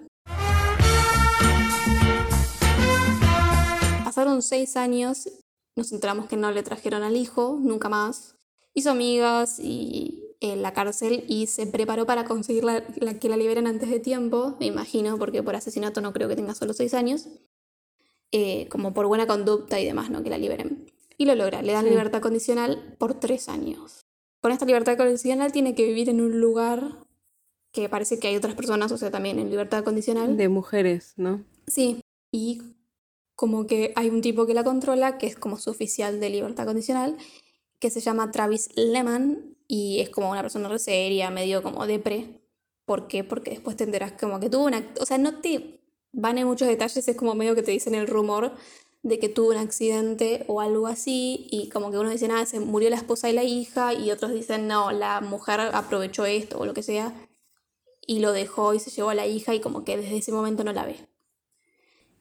[4.04, 5.30] Pasaron seis años,
[5.76, 8.36] nos enteramos que no le trajeron al hijo, nunca más.
[8.74, 13.38] Hizo amigas y en la cárcel y se preparó para conseguir la, la- que la
[13.38, 16.94] liberen antes de tiempo, me imagino, porque por asesinato no creo que tenga solo seis
[16.94, 17.28] años.
[18.32, 20.24] Eh, como por buena conducta y demás, ¿no?
[20.24, 20.92] Que la liberen.
[21.18, 21.92] Y lo logra, le dan Sí.
[21.92, 24.02] libertad condicional por tres años.
[24.42, 26.98] Con esta libertad condicional tiene que vivir en un lugar
[27.72, 30.36] que parece que hay otras personas, o sea, también en libertad condicional.
[30.36, 31.44] De mujeres, ¿no?
[31.68, 32.62] Sí, y
[33.36, 36.66] como que hay un tipo que la controla, que es como su oficial de libertad
[36.66, 37.16] condicional,
[37.80, 42.42] que se llama Travis Lehman y es como una persona re seria, medio como depre.
[42.86, 43.24] ¿Por qué?
[43.24, 44.86] Porque después te enteras como que tuvo una...
[45.00, 45.80] O sea, no te
[46.12, 48.54] van en muchos detalles, es como medio que te dicen el rumor
[49.02, 52.60] de que tuvo un accidente o algo así y como que uno dice, nada, se
[52.60, 56.66] murió la esposa y la hija y otros dicen, no, la mujer aprovechó esto o
[56.66, 57.14] lo que sea
[58.08, 60.64] y lo dejó y se llevó a la hija y como que desde ese momento
[60.64, 60.98] no la ve.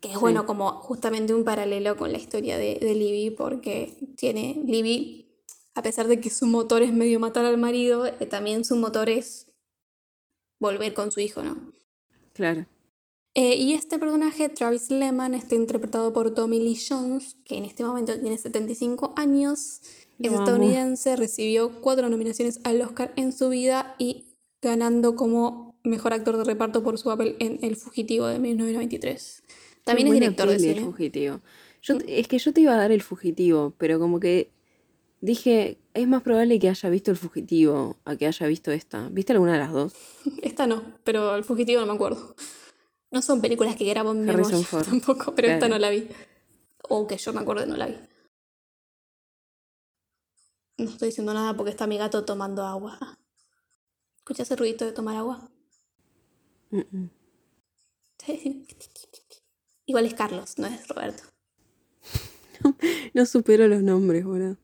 [0.00, 0.20] Que es Sí.
[0.20, 5.21] bueno como justamente un paralelo con la historia de, de Libby, porque tiene Libby,
[5.74, 9.08] a pesar de que su motor es medio matar al marido, eh, también su motor
[9.08, 9.46] es
[10.60, 11.56] volver con su hijo, ¿no?
[12.32, 12.66] Claro.
[13.34, 17.82] Eh, y este personaje, Travis Lehman, está interpretado por Tommy Lee Jones, que en este
[17.82, 19.80] momento tiene 75 años,
[20.18, 20.42] Lo es amo.
[20.42, 24.26] estadounidense, recibió cuatro nominaciones al Oscar en su vida y
[24.60, 29.42] ganando como mejor actor de reparto por su papel en El Fugitivo de 1993.
[29.84, 30.86] También es director de peli, El cine.
[30.86, 31.40] fugitivo.
[31.82, 34.50] Yo, es que yo te iba a dar el fugitivo, pero como que
[35.22, 39.08] dije, es más probable que haya visto el fugitivo a que haya visto esta.
[39.08, 39.94] ¿Viste alguna de las dos?
[40.42, 42.34] Esta no, pero El Fugitivo no me acuerdo.
[43.10, 46.08] No son películas que grabo en memoria tampoco, pero esta no la vi.
[46.88, 47.96] O que yo me acuerdo no la vi.
[50.78, 52.98] No estoy diciendo nada porque está mi gato tomando agua.
[54.18, 55.48] ¿Escuchas el ruidito de tomar agua?
[56.70, 57.10] Mm, mm.
[59.86, 61.22] Igual es Carlos, no es Roberto.
[63.14, 64.56] No supero los nombres, boludo.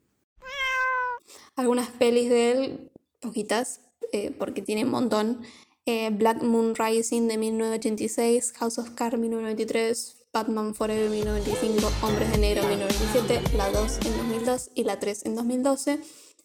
[1.58, 2.90] Algunas pelis de él,
[3.20, 3.80] poquitas,
[4.12, 5.40] eh, porque tiene un montón.
[5.86, 12.38] Eh, Black Moon Rising de 1986, House of Cards 1993, Batman Forever 1995, Hombres de
[12.38, 16.00] Negro 1997, la 2 en 2002 y la 3 en 2012,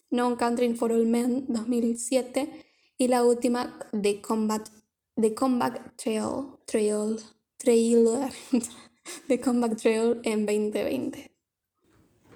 [0.09, 2.49] No Country for All Men 2007
[2.97, 4.68] y la última The Combat,
[5.16, 7.20] The Comeback Trail, Trail,
[7.57, 8.32] Trailer,
[9.28, 11.32] The Comeback Trail en 2020.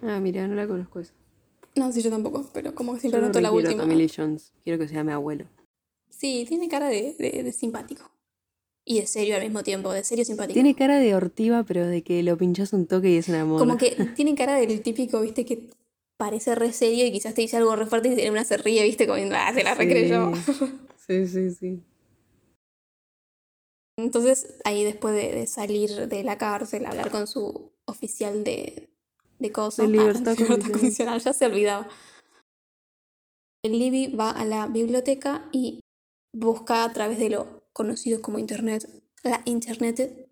[0.03, 1.13] Ah, mira, no la conozco esa.
[1.77, 3.83] No, sí, yo tampoco, pero como que siempre no anoto la última.
[3.83, 4.51] Tommy Jones.
[4.63, 5.45] Quiero que sea mi abuelo.
[6.09, 8.09] Sí, tiene cara de, de- de simpático.
[8.83, 10.53] Y de serio al mismo tiempo, de serio simpático.
[10.53, 13.59] Tiene cara de ortiva, pero de que lo pinchas un toque y es una moda.
[13.59, 15.69] Como que tiene cara del típico, viste, que
[16.17, 18.83] parece re serio y quizás te dice algo re fuerte y de una se ríe,
[18.83, 20.31] viste, como, ah, se la recreyó.
[21.07, 21.79] Sí, sí, sí.
[23.97, 28.89] Entonces, ahí después de, de salir de la cárcel, hablar con su oficial de,
[29.39, 30.71] de cosas, De libertad condicional.
[30.71, 31.87] condicional, ya se olvidaba.
[33.63, 35.81] El Libby va a la biblioteca y
[36.33, 38.87] busca a través de lo conocido como Internet,
[39.23, 40.29] la Internet,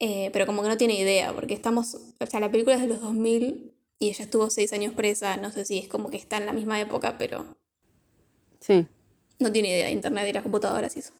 [0.00, 2.88] eh, pero como que no tiene idea, porque estamos, o sea, la película es de
[2.88, 6.38] los 2000 y ella estuvo seis años presa, no sé si es como que está
[6.38, 7.56] en la misma época, pero
[8.60, 8.86] Sí.
[9.38, 11.12] no tiene idea de internet y las computadoras y eso.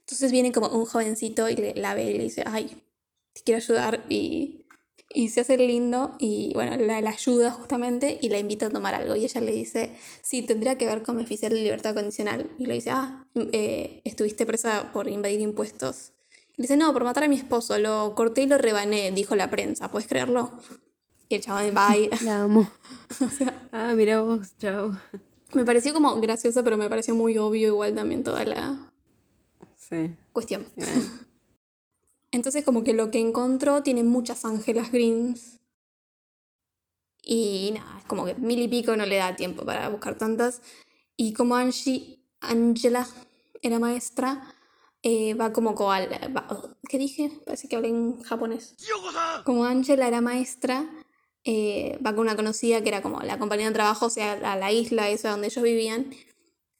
[0.00, 2.82] Entonces viene como un jovencito y le, la ve y le dice, ay,
[3.32, 4.65] te quiero ayudar y,
[5.14, 8.94] y se hace lindo y bueno, la, la ayuda justamente y la invita a tomar
[8.94, 9.92] algo y ella le dice,
[10.22, 12.50] sí, tendría que ver con mi oficial de libertad condicional.
[12.58, 16.12] Y le dice, ah, eh, estuviste presa por invadir impuestos.
[16.56, 19.36] Y le dice, no, por matar a mi esposo, lo corté y lo rebané, dijo
[19.36, 20.50] la prensa, ¿puedes creerlo?
[21.28, 22.08] Y el chaval va y...
[22.24, 22.70] La amo.
[23.24, 24.96] o sea, Ah, mira vos, chao.
[25.54, 28.90] me pareció como graciosa, pero me pareció muy obvio igual también toda la
[29.76, 30.14] Sí.
[30.32, 30.66] cuestión.
[30.76, 31.02] bueno.
[32.36, 35.58] Entonces como que lo que encontró tiene muchas Ángelas Greens.
[37.22, 40.60] Y nada, es como que mil y pico no le da tiempo para buscar tantas.
[41.16, 43.06] Y como Angie, Angela
[43.62, 44.54] era maestra,
[45.02, 46.18] eh, va como koala.
[46.28, 47.32] va- ¿Qué dije?
[47.44, 48.74] Parece que hablé en japonés.
[49.44, 50.88] Como Angela era maestra,
[51.44, 54.56] eh, va con una conocida que era como la compañía de trabajo, o sea, a
[54.56, 56.10] la isla esa donde ellos vivían,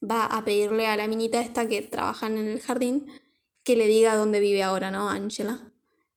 [0.02, 3.06] va a pedirle a la minita esta que trabaja en el jardín
[3.66, 5.10] que le diga dónde vive ahora, ¿no?
[5.10, 5.60] Angela.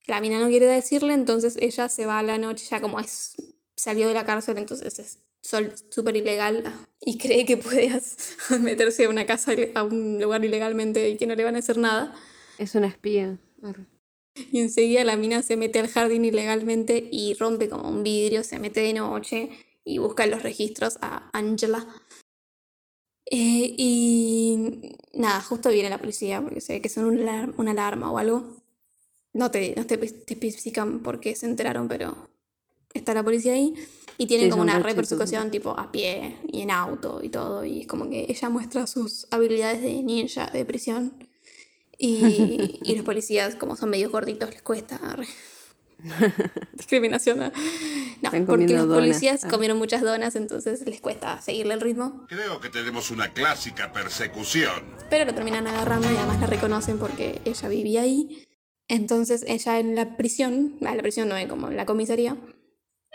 [0.06, 3.34] La mina no quiere decirle, entonces ella se va a la noche, ya como es,
[3.76, 5.18] salió de la cárcel, entonces es
[5.90, 6.62] súper ilegal
[7.00, 7.90] y cree que puede
[8.60, 11.76] meterse a una casa, a un lugar ilegalmente y que no le van a hacer
[11.76, 12.14] nada.
[12.56, 13.36] Es una espía.
[14.52, 18.60] Y enseguida la mina se mete al jardín ilegalmente y rompe como un vidrio, se
[18.60, 19.50] mete de noche
[19.84, 21.84] y busca en los registros a Angela.
[23.26, 28.18] Eh, y nada, justo viene la policía porque se ve que son una alarma o
[28.18, 28.56] algo.
[29.32, 32.28] No te, no te, especifican por qué se enteraron, pero
[32.92, 33.74] está la policía ahí
[34.18, 37.64] y tienen como una repersecución tipo a pie y en auto y todo.
[37.64, 41.28] Y es como que ella muestra sus habilidades de ninja de prisión
[41.96, 45.00] y, y los policías, como son medio gorditos, les cuesta.
[46.72, 47.52] Discriminación.
[48.22, 49.48] No, porque los policías ah.
[49.48, 52.26] comieron muchas donas, entonces les cuesta seguirle el ritmo.
[52.28, 54.96] Creo que tenemos una clásica persecución.
[55.08, 58.46] Pero lo terminan agarrando y además la reconocen porque ella vivía ahí.
[58.88, 62.36] Entonces ella en la prisión, ah, la prisión no es como la comisaría,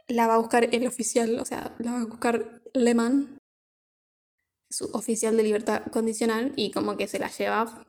[0.08, 3.40] la va a buscar el oficial, o sea, la va a buscar Lehman,
[4.70, 7.86] su oficial de libertad condicional, y como que se la lleva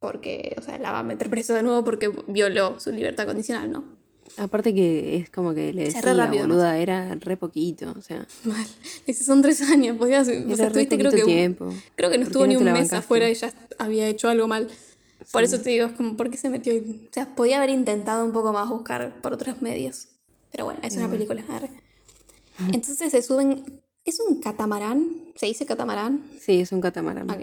[0.00, 3.70] porque, o sea, la va a meter preso de nuevo porque violó su libertad condicional,
[3.70, 3.98] ¿no?
[4.36, 8.26] Aparte que es como que le decía, rápido, boluda, era re poquito, o sea.
[8.44, 8.66] Mal.
[9.14, 11.72] Son tres años, podías, o sea, estuviste creo que, tiempo.
[11.96, 14.68] creo que no estuvo ni un mes afuera y ya había hecho algo mal.
[15.32, 17.08] Por eso te digo, es como, ¿por qué se metió ahí?
[17.10, 20.08] O sea, podía haber intentado un poco más buscar por otros medios.
[20.50, 21.42] Pero bueno, es una película.
[22.72, 25.06] Entonces se suben, ¿es un catamarán?
[25.34, 26.24] ¿Se dice catamarán?
[26.40, 27.30] Sí, es un catamarán.
[27.30, 27.42] Ok.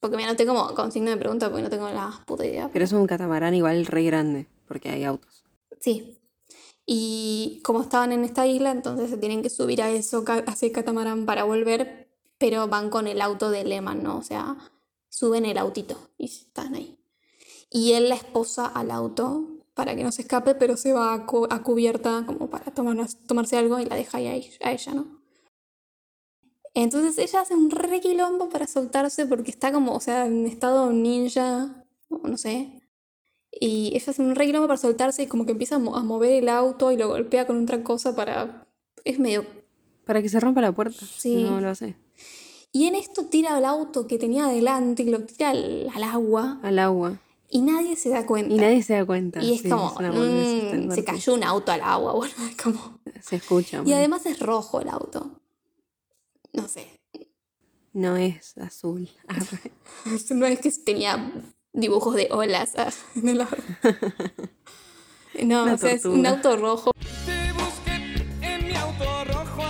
[0.00, 2.68] Porque me anoté como con signo de pregunta porque no tengo la puta idea.
[2.72, 5.43] Pero es un catamarán igual re grande, porque hay autos.
[5.84, 6.18] Sí.
[6.86, 10.72] Y como estaban en esta isla, entonces se tienen que subir a eso, a ese
[10.72, 12.08] catamarán para volver,
[12.38, 14.16] pero van con el auto de Lehman, ¿no?
[14.16, 14.56] O sea,
[15.10, 16.98] suben el autito y están ahí.
[17.68, 21.62] Y él la esposa al auto para que no se escape, pero se va a,
[21.62, 25.22] cubierta como para tomar, tomarse algo y la deja ahí a ella, ¿no?
[26.72, 31.84] Entonces ella hace un requilombo para soltarse porque está como, o sea, en estado ninja,
[32.08, 32.83] no sé.
[33.60, 36.92] Y ella hace un requilombo para soltarse y como que empieza a, mover el auto
[36.92, 38.66] y lo golpea con otra cosa para...
[39.04, 39.44] Es medio...
[40.04, 41.04] Para que se rompa la puerta.
[41.06, 41.44] Sí.
[41.44, 41.96] No lo sé.
[42.72, 46.58] Y en esto tira el auto que tenía adelante y lo tira al, agua.
[46.62, 47.20] Al agua.
[47.48, 48.52] Y nadie se da cuenta.
[48.52, 49.42] Y nadie se da cuenta.
[49.42, 52.98] Y es como, mm, se cayó un auto al agua, bueno, es como...
[53.22, 53.82] Se escucha.
[53.86, 55.40] Y además es rojo el auto
[56.54, 56.86] no sé.
[57.92, 59.08] No es azul.
[60.30, 61.32] no es que tenía
[61.74, 63.46] dibujos de olas ah, en el
[65.44, 66.92] No, o sea, es un auto rojo.
[68.40, 69.62] en mi auto rojo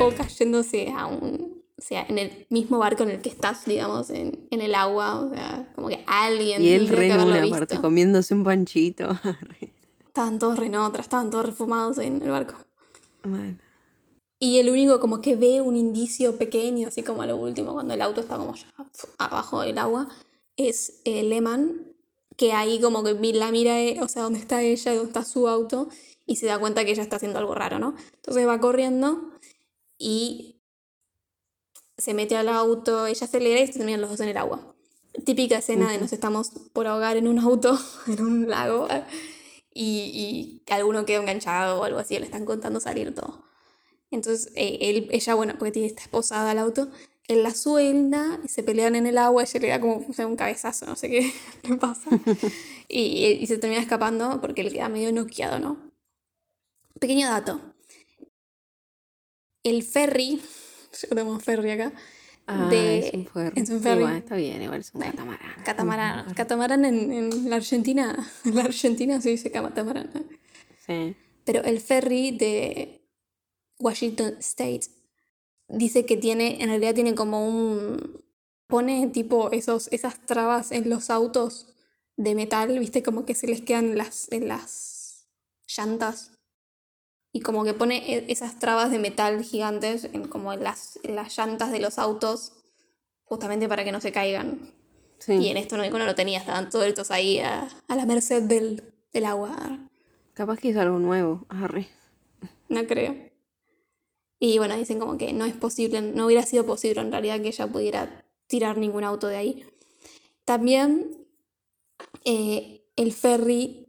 [0.00, 1.60] O cayéndose a un.
[1.76, 5.20] O sea, en el mismo barco en el que estás, digamos, en, en el agua.
[5.20, 6.62] O sea, como que alguien.
[6.62, 9.08] Y él re aparte, comiéndose un panchito.
[10.06, 12.54] estaban todos renotras, estaban todos refumados en el barco.
[13.24, 13.58] Bueno.
[14.38, 17.94] Y el único como que ve un indicio pequeño, así como a lo último, cuando
[17.94, 18.66] el auto está como ya
[19.18, 20.08] abajo del agua,
[20.68, 21.94] es el Lehman,
[22.36, 25.48] que ahí como que la mira, eh, o sea, donde está ella, donde está su
[25.48, 25.88] auto,
[26.26, 27.94] y se da cuenta que ella está haciendo algo raro, ¿no?
[28.14, 29.32] Entonces va corriendo
[29.98, 30.60] y
[31.98, 34.74] se mete al auto, ella acelera y se terminan los dos en el agua.
[35.24, 38.88] Típica escena de nos estamos por ahogar en un auto, en un lago,
[39.74, 43.44] y, y alguno queda enganchado o algo así, le están contando salir todo.
[44.10, 46.88] Entonces eh, él, ella, bueno, porque tiene esta esposada al auto,
[47.30, 50.86] él la suelda y se pelean en el agua, ella le da como un cabezazo,
[50.86, 51.32] no sé qué
[51.68, 52.10] le pasa.
[52.88, 55.78] y, y, se termina escapando porque él queda medio noqueado, ¿no?
[56.98, 57.60] Pequeño dato.
[59.62, 60.40] El ferry,
[61.02, 61.92] yo tengo un ferry acá.
[62.46, 63.60] Ah, es un ferry.
[63.60, 64.16] Es un ferry.
[64.16, 65.62] está bien, igual es un catamarán.
[65.64, 66.34] Catamarán.
[66.34, 68.28] Catamarán en, en, la Argentina.
[68.44, 70.10] En la Argentina se dice catamarán.
[70.84, 71.14] Sí.
[71.44, 73.02] Pero el ferry de
[73.78, 74.88] Washington State,
[75.70, 78.22] dice que tiene, en realidad tiene como un,
[78.66, 81.74] pone tipo esos, esas trabas en los autos
[82.16, 85.28] de metal, viste, como que se les quedan las, en las
[85.66, 86.32] llantas.
[87.32, 91.36] Y como que pone e, esas trabas de metal gigantes en como en las, las
[91.36, 92.52] llantas de los autos,
[93.24, 94.72] justamente para que no se caigan.
[95.28, 98.94] Y en esto no, no lo tenía, estaban todos estos ahí a, la merced del,
[99.12, 99.78] del agua.
[100.32, 101.86] Capaz que es algo nuevo, Harry.
[102.68, 103.29] No creo.
[104.42, 107.48] Y bueno, dicen como que no es posible, no hubiera sido posible en realidad que
[107.48, 109.64] ella pudiera tirar ningún auto de ahí.
[110.46, 111.26] También
[112.24, 113.86] eh, el ferry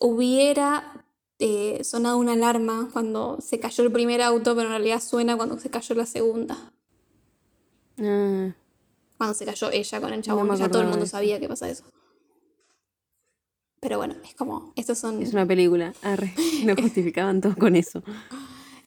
[0.00, 1.06] hubiera
[1.38, 5.58] eh, sonado una alarma cuando se cayó el primer auto, pero en realidad suena cuando
[5.58, 6.72] se cayó la segunda.
[7.98, 8.54] Ah,
[9.16, 11.70] Cuando se cayó ella con el chabón, No ya todo el mundo sabía que pasa
[11.70, 11.84] eso.
[13.80, 15.22] Pero bueno, es como, estos son...
[15.22, 15.94] es una película.
[16.02, 18.02] Arre, lo justificaban todo con eso.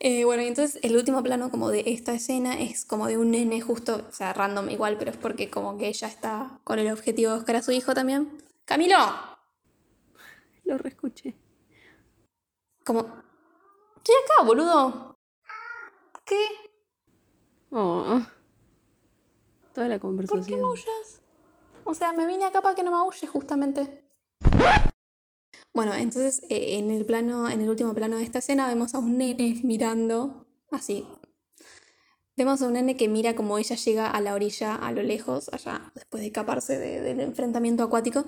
[0.01, 3.31] Eh, bueno, y entonces el último plano como de esta escena es como de un
[3.31, 6.89] nene justo, o sea, random igual, pero es porque como que ella está con el
[6.89, 8.41] objetivo de buscar a su hijo también.
[8.63, 8.95] ¡Camilo!
[10.63, 11.35] Lo reescuché.
[12.85, 12.99] Como,
[13.97, 15.17] estoy acá, boludo.
[16.23, 16.45] ¿Qué?
[17.71, 18.21] Oh.
[19.73, 20.61] Toda la ¿Por qué conversación.
[20.61, 21.21] maullas?
[21.83, 24.05] O sea, me vine acá para que no maulles, justamente.
[25.74, 28.99] Bueno, entonces eh, en el plano, en el último plano de esta escena vemos a
[28.99, 31.05] un nene mirando así.
[32.36, 35.49] Vemos a un nene que mira como ella llega a la orilla a lo lejos,
[35.53, 38.26] allá, después de escaparse de- del enfrentamiento acuático.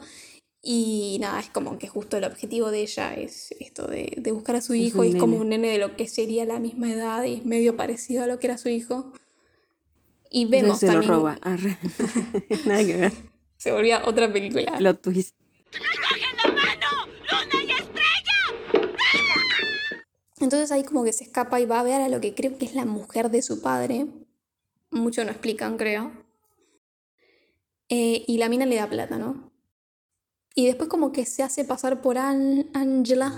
[0.61, 4.57] Y nada, es como que justo el objetivo de ella es esto de, de buscar
[4.57, 5.03] a su Es hijo.
[5.03, 7.75] y es como un nene de lo que sería la misma edad y es medio
[7.75, 9.11] parecido a lo que era su hijo.
[10.29, 11.09] Y vemos se también.
[11.11, 11.39] lo roba.
[12.65, 13.11] Nada que ver.
[13.57, 14.75] Se volvía otra película.
[14.77, 15.35] Plot twist.
[20.39, 22.65] Entonces ahí como que se escapa y va a ver a lo que creo que
[22.65, 24.07] es la mujer de su padre.
[24.89, 26.11] Mucho no explican, creo.
[27.89, 29.51] Eh, y la mina le da plata, ¿no?
[30.55, 33.33] Y después como que se hace pasar por An- Angela.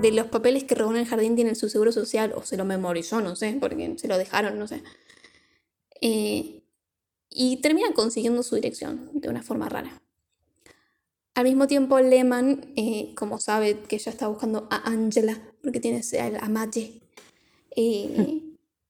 [0.00, 3.20] De los papeles que en el jardín tienen su seguro social, o se lo memorizó,
[3.20, 4.82] no sé, porque se lo dejaron, no sé.
[6.00, 6.62] Eh,
[7.28, 10.00] y termina consiguiendo su dirección de una forma rara.
[11.34, 15.98] Al mismo tiempo, Lehman, eh, como sabe que ella está buscando a Angela, porque tiene
[15.98, 17.00] ese- a Maggie,
[17.76, 18.42] eh,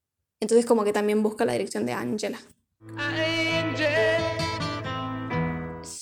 [0.41, 2.39] entonces como que también busca la dirección de Angela.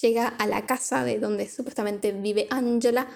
[0.00, 3.08] Llega a la casa de donde supuestamente vive Angela.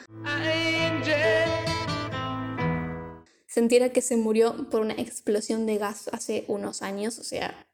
[3.47, 7.67] Se entera que se murió por una explosión de gas hace unos años, o sea,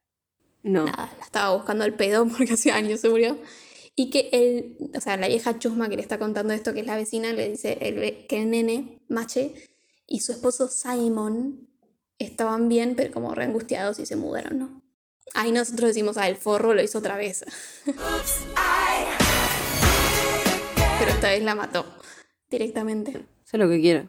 [0.62, 0.84] No.
[0.84, 3.38] nada, la estaba buscando al pedo porque hace años se murió.
[4.01, 6.86] Y que él, o sea, la vieja chusma que le está contando esto, que es
[6.86, 9.55] la vecina, le dice el- que el nene, Mache,
[10.07, 11.68] y su esposo Simon
[12.20, 14.82] estaban bien, pero como reangustiados y se mudaron, ¿no?
[15.34, 17.44] Ahí nosotros decimos, ah, el forro lo hizo otra vez.
[21.01, 21.84] pero esta vez la mató
[22.51, 23.26] directamente.
[23.42, 24.09] Sé lo que quiera.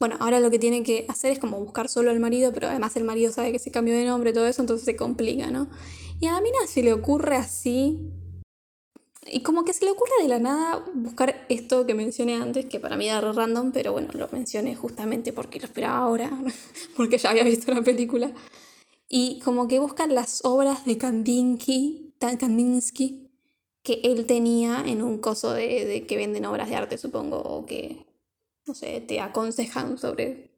[0.00, 2.96] Bueno, ahora lo que tiene que hacer es como buscar solo al marido, pero además
[2.96, 5.68] el marido sabe que se cambió de nombre y todo eso, entonces se complica, ¿no?
[6.20, 8.10] Y a la mina se le ocurre así.
[9.26, 12.80] Y como que se le ocurre de la nada buscar esto que mencioné antes, que
[12.80, 16.30] para mí era random, pero bueno, lo mencioné justamente porque lo esperaba ahora,
[16.96, 18.32] porque ya había visto la película.
[19.08, 23.30] Y como que buscan las obras de Kandinsky, Kandinsky
[23.82, 27.66] que él tenía en un coso de, de que venden obras de arte, supongo, o
[27.66, 28.06] que
[28.66, 30.50] no sé, te aconsejan sobre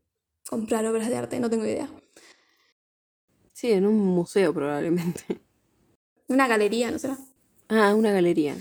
[0.48, 1.90] comprar obras de arte, no tengo idea.
[3.52, 5.40] Sí, en un museo probablemente.
[6.28, 7.18] Una galería, ¿no será?
[7.68, 8.56] Ah, una galería.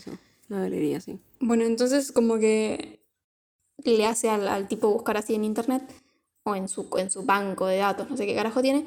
[0.49, 1.19] Una galería, sí.
[1.39, 2.99] Bueno, entonces como que
[3.83, 5.83] le hace al, al tipo buscar así en internet
[6.43, 8.85] o en su, en su banco de datos, no sé qué carajo tiene,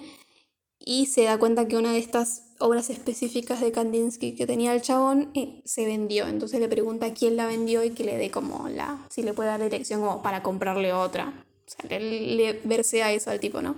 [0.78, 4.82] y se da cuenta que una de estas obras específicas de Kandinsky que tenía el
[4.82, 6.26] chabón eh, se vendió.
[6.26, 9.50] Entonces le pregunta quién la vendió y que le dé como la, si le puede
[9.50, 11.44] dar dirección como para comprarle otra.
[11.66, 13.76] O sea, le, le versea eso al tipo, ¿no?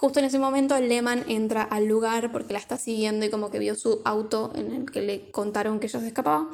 [0.00, 3.58] Justo en ese momento Lehman entra al lugar porque la está siguiendo y como que
[3.58, 6.48] vio su auto en el que le contaron que ella se escapaba.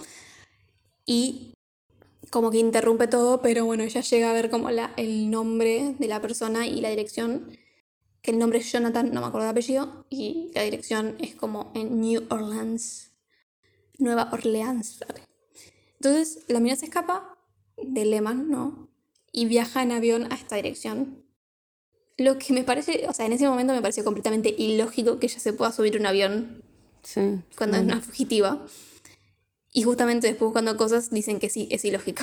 [1.05, 1.53] Y
[2.31, 6.09] como que interrumpe todo, pero bueno, ella llega a ver como la, el nombre de
[6.09, 7.55] la persona y la dirección,
[8.23, 11.71] que el nombre es Jonathan, no me acuerdo de apellido, y la dirección es como
[11.75, 13.13] en New Orleans,
[13.99, 15.05] Nueva Orleans.
[16.01, 17.37] Entonces la mina se escapa
[17.77, 18.89] de Lehman, ¿no?
[19.33, 21.24] Y viaja en avión a esta dirección.
[22.17, 25.41] Lo que me parece, o sea, en ese momento me pareció completamente ilógico que ella
[25.41, 26.63] se pueda subir un avión
[27.03, 27.21] Sí.
[27.57, 28.65] cuando es una fugitiva.
[29.73, 32.23] Y justamente después buscando cosas dicen que sí, es ilógico.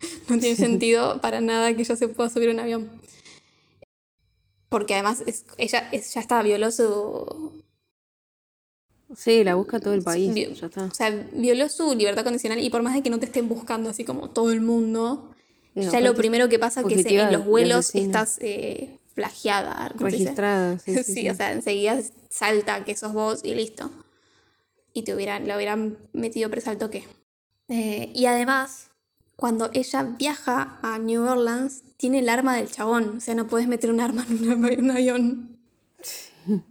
[0.28, 2.90] No tiene sentido para nada que ella se pueda subir un avión.
[4.68, 7.62] Porque además es- ella es- ya está, violó su...
[9.16, 10.34] Sí, la busca todo el país.
[10.60, 10.84] Ya está.
[10.86, 13.88] O sea, violó su libertad condicional y por más de que no te estén buscando
[13.88, 15.30] así como todo el mundo,
[15.74, 19.88] ya lo primero que pasa es que se- en los vuelos estás eh, plagiada.
[19.96, 21.30] Registrada, sí, Sí, sí, sí.
[21.30, 21.98] o sea, enseguida
[22.28, 23.90] salta que sos vos y listo.
[24.92, 27.04] Y te hubieran, la hubieran metido presa al toque.
[27.68, 28.90] Eh, y además,
[29.34, 33.16] cuando ella viaja a New Orleans, tiene el arma del chabón.
[33.16, 35.58] O sea, no puedes meter un arma en un, avión.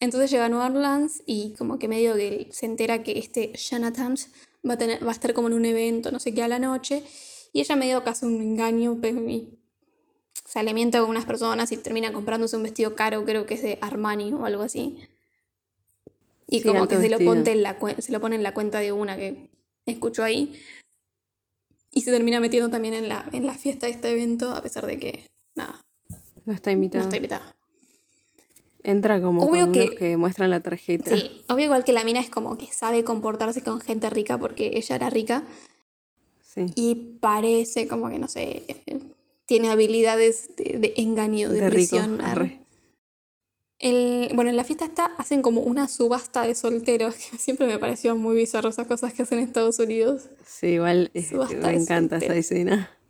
[0.00, 4.16] Entonces llega a New Orleans y como que medio que se entera que este Jonathan
[4.68, 6.58] va a, tener, va a estar como en un evento, no sé qué, a la
[6.58, 7.04] noche.
[7.52, 9.58] Y ella medio que hace un engaño y
[10.46, 13.78] se alimenta con unas personas y termina comprándose un vestido caro, creo que es de
[13.80, 14.96] Armani o algo así.
[16.46, 18.92] Y como que se lo, pone en la, se lo pone en la cuenta de
[18.92, 19.50] una que
[19.86, 20.54] escucho ahí.
[21.90, 24.86] Y se termina metiendo también en la, en la fiesta de este evento, a pesar
[24.86, 25.26] de que,
[25.56, 25.84] nada.
[26.44, 27.02] No está invitada.
[27.02, 27.56] No está invitada.
[28.84, 31.16] Entra como obvio que, que muestran la tarjeta.
[31.16, 34.70] Sí, obvio igual que la mina es como que sabe comportarse con gente rica porque
[34.74, 35.42] ella era rica.
[36.40, 36.66] Sí.
[36.76, 38.62] Y parece como que, no sé,
[39.46, 42.20] tiene habilidades de, engaño, de, presión.
[43.78, 47.78] El, bueno, en la fiesta está, hacen como una subasta de solteros, que siempre me
[47.78, 50.30] pareció muy bizarro esas cosas que hacen en Estados Unidos.
[50.44, 52.90] Sí, igual este, me encanta esa escena.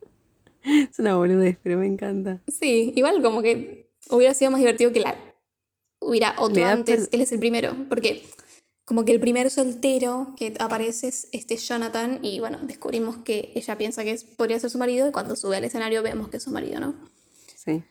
[0.67, 2.43] Es una boludez, pero me encanta.
[2.49, 5.17] Sí, igual como que hubiera sido más divertido que la
[6.01, 8.25] hubiera otro antes, él es el primero, porque
[8.87, 13.77] como que el primer soltero que aparece es este Jonathan y bueno, descubrimos que ella
[13.77, 16.45] piensa que es, podría ser su marido y cuando sube al escenario vemos que es
[16.45, 16.95] su marido, ¿no?
[17.57, 17.83] Sí.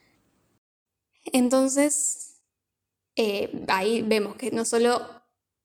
[1.25, 2.41] Entonces,
[3.17, 5.01] eh, ahí vemos que no solo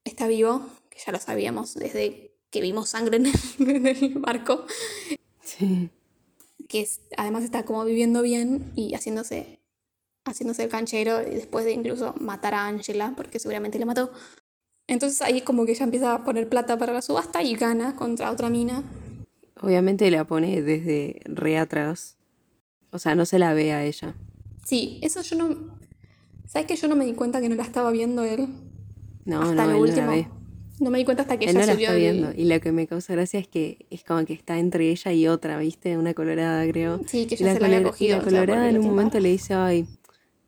[0.02, 4.66] está vivo, que ya lo sabíamos desde que vimos sangre en el, barco,
[5.44, 5.90] sí.
[6.68, 9.60] que además está como viviendo bien y haciéndose
[10.24, 14.10] haciéndose el canchero y después de incluso matar a Angela, porque seguramente le mató.
[14.90, 18.28] Entonces ahí como que ella empieza a poner plata para la subasta y gana contra
[18.28, 18.82] otra mina.
[19.60, 22.16] Obviamente la pone desde re atrás.
[22.90, 24.16] O sea, no se la ve a ella.
[24.64, 25.56] Sí, eso yo no...
[26.48, 28.48] ¿Sabes que yo no me di cuenta que no la estaba viendo él?
[29.24, 30.06] No, hasta no, lo último.
[30.06, 30.28] No, la ve.
[30.80, 32.32] no me di cuenta hasta que él ella no la está viendo.
[32.36, 35.28] Y lo que me causa gracia es que es como que está entre ella y
[35.28, 35.98] otra, ¿viste?
[35.98, 37.00] Una colorada, creo.
[37.06, 38.16] Sí, que ella se la había cogido.
[38.16, 39.86] Y la colorada en un momento le dice, ay,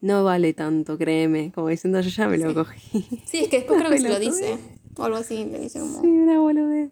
[0.03, 1.53] no vale tanto, créeme.
[1.53, 3.23] Como diciendo, yo ya me lo cogí.
[3.25, 4.59] Sí, es que después creo que se lo dice.
[4.97, 6.01] O algo así, le dice como...
[6.01, 6.91] Sí, una boludez.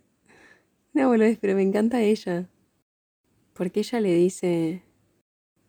[0.95, 2.49] Una boludez, pero me encanta ella.
[3.53, 4.85] Porque ella le dice,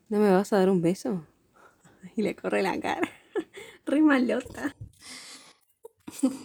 [0.08, 1.26] ¿no me vas a dar un beso?
[2.16, 3.10] Y le corre la cara.
[3.86, 4.76] Re malota.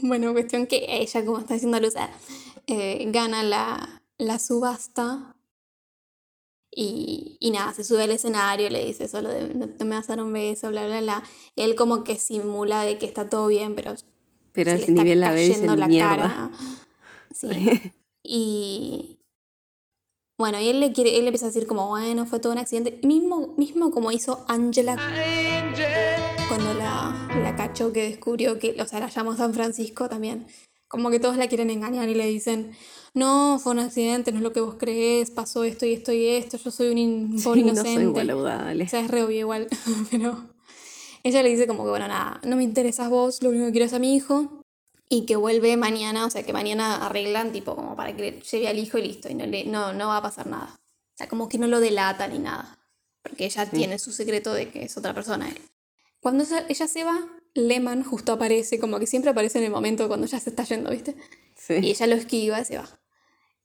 [0.00, 1.94] Bueno, cuestión que ella, como está diciendo Luz,
[2.66, 5.35] eh, gana la, la subasta
[6.78, 10.16] y, y, nada, se sube al escenario, le dice solo de no, me vas a
[10.16, 11.22] dar un beso, bla, bla, bla.
[11.56, 13.94] él como que simula de que está todo bien, pero,
[14.52, 16.50] pero se le está nivel cayendo la, la cara.
[17.32, 17.92] Sí.
[18.22, 19.18] y
[20.38, 22.58] bueno, y él le quiere, él le empieza a decir como, bueno, fue todo un
[22.58, 23.00] accidente.
[23.02, 24.96] Mismo, mismo como hizo Angela
[26.48, 30.46] cuando la, la cachó que descubrió que, o sea, la llamó San Francisco también.
[30.88, 32.72] Como que todos la quieren engañar y le dicen,
[33.14, 36.26] no, fue un accidente, no es lo que vos crees, pasó esto y esto y
[36.26, 37.88] esto, yo soy un pobre inocente.
[37.88, 39.68] No soy igual, O sea, es re obvio igual,
[40.10, 40.44] pero
[41.22, 43.86] ella le dice como que, bueno, nada, no me interesas vos, lo único que quiero
[43.86, 44.62] es a mi hijo
[45.08, 48.78] y que vuelve mañana, o sea, que mañana arreglan tipo como para que lleve al
[48.78, 50.74] hijo y listo, y no, le, no, no va a pasar nada.
[50.74, 52.78] O sea, como que no lo delata ni nada,
[53.22, 55.58] porque ella tiene su secreto de que es otra persona él.
[56.20, 57.26] Cuando ella se va,
[57.56, 60.90] Lehman justo aparece, como que siempre aparece en el momento cuando ya se está yendo,
[60.90, 61.16] ¿viste?
[61.56, 61.74] Sí.
[61.82, 62.88] Y ella lo esquiva y se va.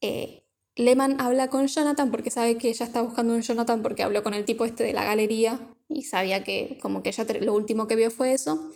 [0.02, 0.44] Eh,
[0.76, 4.34] Lehman habla con Jonathan porque sabe que ella está buscando un Jonathan porque habló con
[4.34, 7.96] el tipo este de la galería y sabía que como que ella lo último que
[7.96, 8.72] vio fue eso.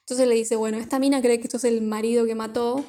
[0.00, 2.84] Entonces le dice, bueno, esta mina cree que sos el marido que mató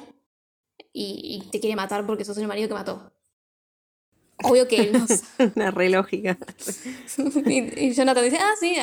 [0.92, 3.12] y, te quiere matar porque sos el marido que mató.
[4.42, 5.06] Obvio que él no
[5.54, 6.38] Una re lógica.
[7.46, 8.76] y, Jonathan dice, ah, sí,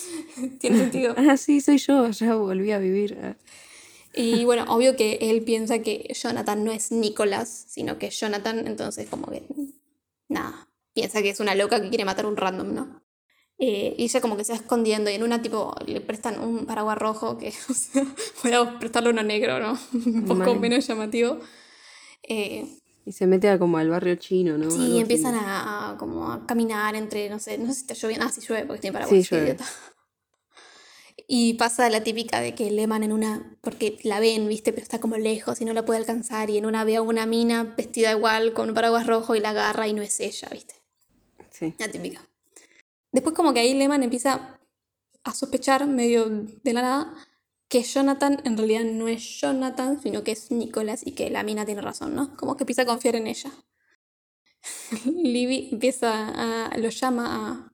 [0.60, 1.14] tiene sentido.
[1.16, 3.36] Ah, sí, soy yo, ya volví a vivir.
[4.14, 8.66] Y bueno, obvio que él piensa que Jonathan no es Nicolás, sino que es Jonathan,
[8.66, 9.42] entonces como que
[10.28, 13.02] nada, piensa que es una loca que quiere matar un random, ¿no?
[13.58, 16.66] Eh, y ella como que se va escondiendo y en una tipo le prestan un
[16.66, 18.04] paraguas rojo que o sea,
[18.42, 19.78] voy a prestarle uno negro, ¿no?
[19.92, 21.38] Un poco menos llamativo.
[22.22, 22.66] Eh,
[23.06, 24.70] y se mete a como al barrio chino, ¿no?
[24.70, 28.30] Sí, empiezan a, como a caminar entre, no sé, no sé si está lloviendo, ah,
[28.30, 29.64] sí llueve porque tiene paraguas, sí, idiota.
[31.26, 35.00] Y pasa la típica de que Lehman en una, porque la ven, viste, pero está
[35.00, 36.50] como lejos y no la puede alcanzar.
[36.50, 39.50] Y en una ve a una mina vestida igual con un paraguas rojo y la
[39.50, 40.74] agarra y no es ella, viste.
[41.50, 41.74] Sí.
[41.78, 42.20] La típica.
[43.10, 44.58] Después como que ahí Lehman empieza
[45.22, 47.14] a sospechar medio de la nada
[47.68, 51.64] que Jonathan en realidad no es Jonathan, sino que es Nicolás y que la mina
[51.64, 52.36] tiene razón, ¿no?
[52.36, 53.50] Como que empieza a confiar en ella.
[55.04, 57.72] Libby empieza a, lo llama a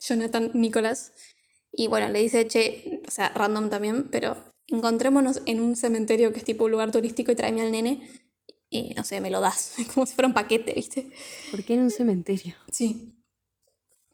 [0.00, 1.12] Jonathan Nicolás
[1.72, 4.36] y bueno, le dice, che, o sea, random también, pero
[4.68, 8.08] encontrémonos en un cementerio que es tipo un lugar turístico y tráeme al nene
[8.70, 11.10] y no sé, me lo das, como si fuera un paquete, ¿viste?
[11.50, 12.54] ¿Por qué en un cementerio?
[12.70, 13.17] Sí.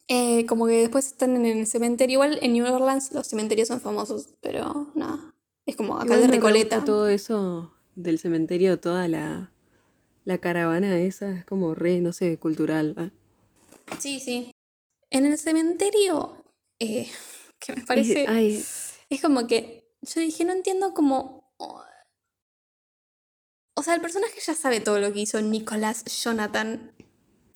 [0.09, 2.15] Eh, como que después están en el cementerio.
[2.15, 5.35] Igual en New Orleans los cementerios son famosos, pero nada.
[5.67, 6.85] Es como acá de Recoleta.
[6.85, 9.53] todo eso del cementerio, toda la,
[10.25, 12.95] la caravana esa, es como re, no sé, cultural.
[12.99, 13.11] ¿eh?
[13.99, 14.51] Sí, sí.
[15.11, 16.45] En el cementerio,
[16.79, 17.09] eh,
[17.59, 18.27] que me parece...
[19.11, 21.53] Es como que yo dije, no entiendo cómo...
[23.77, 26.94] O sea, el personaje ya sabe todo lo que hizo Nicolás Jonathan.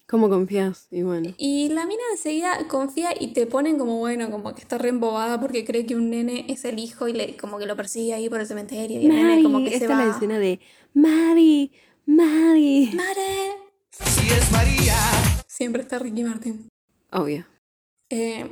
[0.09, 0.87] ¿Cómo confías?
[0.91, 1.35] Y bueno.
[1.37, 5.39] Y la mina enseguida confía y te ponen como, bueno, como que está re embobada
[5.39, 8.31] porque cree que un nene es el hijo y le, como que lo persigue ahí
[8.31, 9.03] por el cementerio.
[9.03, 10.01] Y el nene como que esta se va.
[10.01, 10.61] es la escena de
[10.95, 11.73] Mari,
[12.07, 12.91] Mari.
[12.95, 13.53] ¡Mare!
[13.91, 14.97] Si es María.
[15.47, 16.69] Siempre está Ricky Martin.
[17.13, 17.45] Obvio.
[18.09, 18.49] Eh,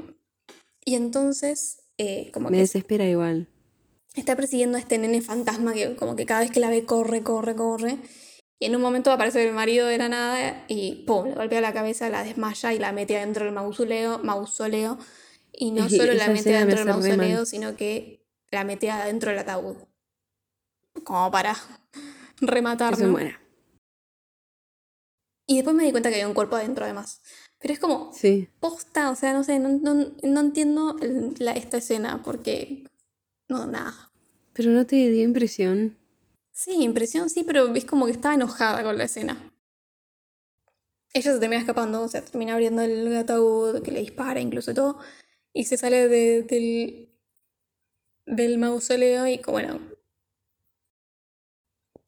[0.84, 3.48] y entonces, eh, como Me que desespera igual.
[4.14, 7.22] está persiguiendo a este nene fantasma que como que cada vez que la ve corre,
[7.22, 7.96] corre, corre.
[8.58, 11.26] Y en un momento aparece el marido de la nada y ¡pum!
[11.26, 14.18] Le golpea la cabeza, la desmaya y la mete adentro del mausoleo.
[14.20, 14.98] mausoleo
[15.52, 19.76] y no solo la mete adentro del mausoleo, sino que la mete adentro del ataúd.
[21.04, 21.54] Como para
[22.40, 23.40] muera.
[25.46, 27.20] Y después me di cuenta que había un cuerpo adentro además.
[27.58, 28.48] Pero es como Sí.
[28.60, 32.84] posta, o sea, no sé, no, no- no entiendo el- la- esta escena porque...
[33.48, 34.10] No, nada.
[34.54, 35.96] Pero no te dio impresión.
[36.60, 39.52] Sí, impresión sí, pero es como que estaba enojada con la escena.
[41.12, 44.74] Ella se termina escapando, o sea, termina abriendo el ataúd, que le dispara incluso y
[44.74, 44.98] todo,
[45.52, 47.08] y se sale de- del,
[48.26, 49.80] del mausoleo y como, bueno,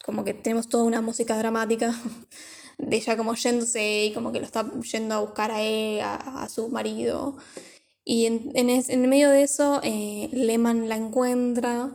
[0.05, 1.93] como que tenemos toda una música dramática
[2.77, 6.43] de ella como yéndose y como que lo está yendo a buscar a él, a,
[6.43, 7.37] a su marido.
[8.05, 11.91] Y en, en, es- en medio de eso, eh, Lehman la encuentra.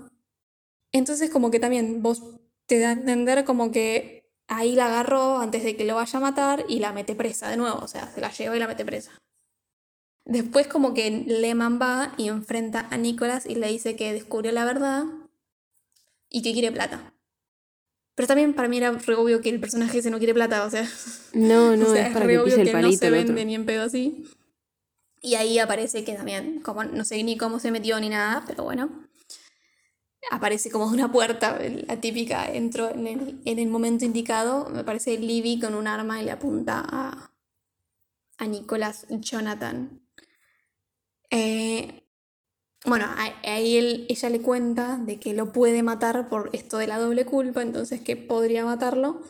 [0.92, 2.22] Entonces como que también vos
[2.66, 6.22] te da a entender como que ahí la agarró antes de que lo vaya a
[6.22, 8.84] matar y la mete presa de nuevo, o sea, se la lleva y la mete
[8.84, 9.12] presa.
[10.26, 14.64] Después como que Lehman va y enfrenta a Nicholas y le dice que descubrió la
[14.64, 15.04] verdad
[16.30, 17.12] y que quiere plata.
[18.14, 20.70] Pero también para mí era re obvio que el personaje ese no quiere plata, o
[20.70, 20.88] sea,
[21.32, 23.10] No, no, o sea, es para re que obvio pise el que no se otro.
[23.10, 24.24] vende ni en pedo así.
[25.20, 28.64] Y ahí aparece que también, como no sé ni cómo se metió ni nada, pero
[28.64, 29.03] bueno.
[30.30, 34.84] Aparece como de una puerta, la típica, entró en el, en el momento indicado, me
[34.84, 37.30] parece Libby con un arma y le apunta a,
[38.38, 40.00] a Nicholas Jonathan.
[41.30, 42.04] Eh,
[42.86, 43.06] bueno,
[43.44, 47.26] ahí él- ella le cuenta de que lo puede matar por esto de la doble
[47.26, 49.22] culpa, entonces que podría matarlo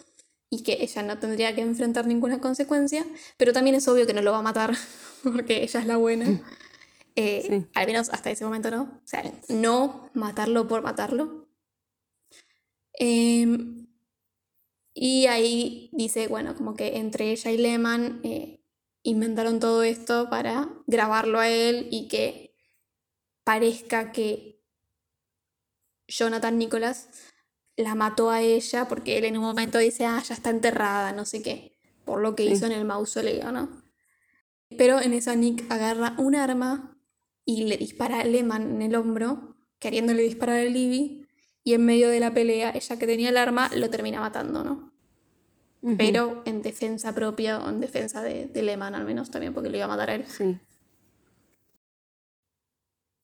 [0.51, 3.07] y que ella no tendría que enfrentar ninguna consecuencia,
[3.39, 4.75] pero también es obvio que no lo va a matar
[5.25, 6.41] porque ella es la buena.
[7.17, 7.67] Eh, Sí.
[7.75, 8.83] Al menos hasta ese momento no.
[8.83, 11.49] O sea, no matarlo por matarlo.
[12.95, 13.87] Em,
[14.95, 18.61] y ahí dice, bueno, como que entre ella y Lehman eh,
[19.03, 22.55] inventaron todo esto para grabarlo a él y que
[23.45, 24.63] parezca que
[26.07, 27.09] Jonathan Nicholas
[27.77, 31.25] la mató a ella porque él en un momento dice, ah, ya está enterrada, no
[31.25, 32.53] sé qué, por lo que Sí.
[32.53, 33.83] hizo en el mausoleo, ¿no?
[34.79, 36.94] Pero en esa Nick agarra un arma
[37.45, 41.27] y le dispara a Lehman en el hombro, queriéndole disparar a Libby,
[41.63, 44.93] y en medio de la pelea, ella que tenía el arma lo termina matando, ¿no?
[45.83, 45.97] Ujú.
[45.97, 49.79] Pero en defensa propia o en defensa de, de Lehman al menos también, porque le
[49.79, 50.25] iba a matar a él.
[50.27, 50.59] Sí.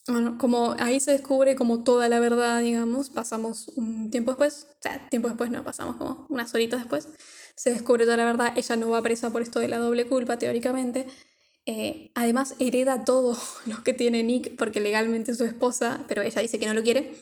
[0.09, 4.83] Bueno, como ahí se descubre como toda la verdad, digamos, pasamos un tiempo después, o
[4.83, 7.09] sea, tiempo después no, pasamos como unas horitas después,
[7.55, 10.39] se descubre toda la verdad, ella no va presa por esto de la doble culpa,
[10.39, 11.07] teóricamente.
[11.73, 16.43] Eh, además, hereda todo lo que tiene Nick, porque legalmente es su esposa, pero ella
[16.43, 17.15] dice que no lo quiere.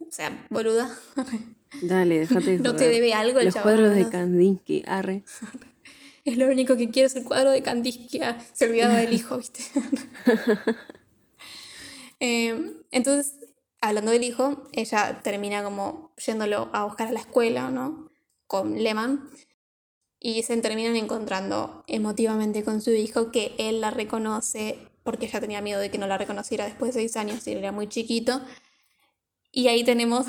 [0.00, 0.90] O sea, boluda.
[1.82, 4.10] Dale, déjate de ¿No te debe algo el Los chabón, cuadros de no?
[4.10, 5.22] Kandinsky, arre.
[6.24, 8.20] Es lo único que quiero, es el cuadro de Kandinsky.
[8.20, 9.62] Ah, Se olvidaba del hijo, ¿viste?
[12.18, 13.36] Eh, entonces,
[13.80, 18.10] hablando del hijo, ella termina como yéndolo a buscar a la escuela, ¿no?
[18.48, 19.30] Con Lehman.
[20.18, 25.60] Y se terminan encontrando emotivamente con su hijo, que él la reconoce porque ella tenía
[25.62, 28.40] miedo de que no la reconociera después de seis años y él era muy chiquito.
[29.52, 30.26] Y ahí tenemos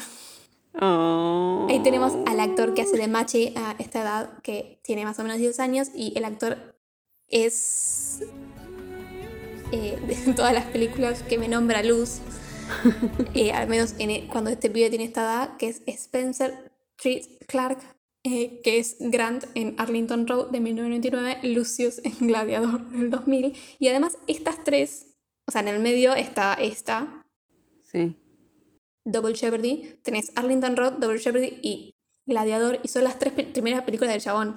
[0.80, 1.66] Oh.
[1.70, 5.24] Ahí tenemos al actor que hace de Machi a esta edad, que tiene más o
[5.24, 6.78] menos 10 años, y el actor
[7.28, 8.20] es
[9.72, 12.20] eh, de todas las películas que me nombra Luz,
[13.34, 17.24] eh, al menos en e- cuando este pibe tiene esta edad, que es Spencer Treat
[17.48, 17.80] Clark,
[18.28, 23.88] eh, que es Grant en Arlington Road de 1999, Lucius en Gladiador del 2000, y
[23.88, 25.16] además estas tres,
[25.48, 27.24] o sea, en el medio está esta,
[27.92, 28.16] Sí.
[29.06, 34.14] Double Jeopardy, tenés Arlington Road, Double Jeopardy y Gladiador, y son las tres primeras películas
[34.14, 34.56] del chabón.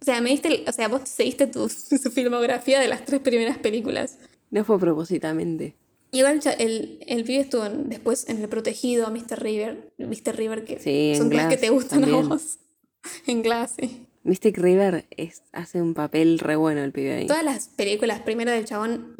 [0.00, 3.58] O sea, me diste, o sea, vos seguiste tu, su filmografía de las tres primeras
[3.58, 4.18] películas.
[4.50, 5.74] No fue propósitamente.
[6.10, 9.42] Igual el, el, el pibe estuvo en- después en El Protegido, Mr.
[9.42, 10.36] River, Mr.
[10.36, 12.28] River, que Sí, son las que te gustan a también.
[12.28, 12.58] vos.
[13.26, 14.06] en sí.
[14.24, 17.26] Mystic River es, hace un papel re bueno el pibe ahí.
[17.26, 19.16] Todas las películas primero del chabón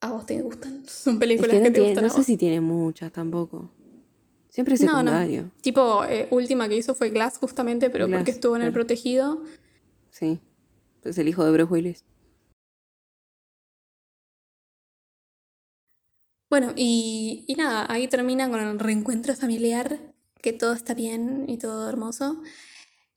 [0.00, 0.82] a vos te gustan.
[0.88, 2.02] Son películas Es que, no, te tiene- gustan.
[2.04, 2.26] no a sé vos.
[2.26, 3.70] si tiene muchas tampoco.
[4.48, 5.10] Siempre es No, no.
[5.10, 5.50] secundario.
[5.60, 8.84] Tipo, eh, última que hizo fue Glass justamente, pero Glass, porque estuvo en el claro.
[8.84, 9.42] protegido.
[10.10, 10.40] Sí.
[11.04, 12.04] Es el hijo de Bruce Willis.
[16.50, 20.00] Bueno, y, y nada, ahí termina con el reencuentro familiar,
[20.42, 22.42] que todo está bien y todo hermoso.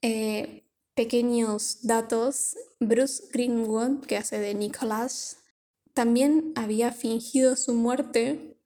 [0.02, 0.64] Eh,
[0.94, 5.42] pequeños datos, Bruce Greenwood, que hace de Nicholas,
[5.94, 8.56] también había fingido su muerte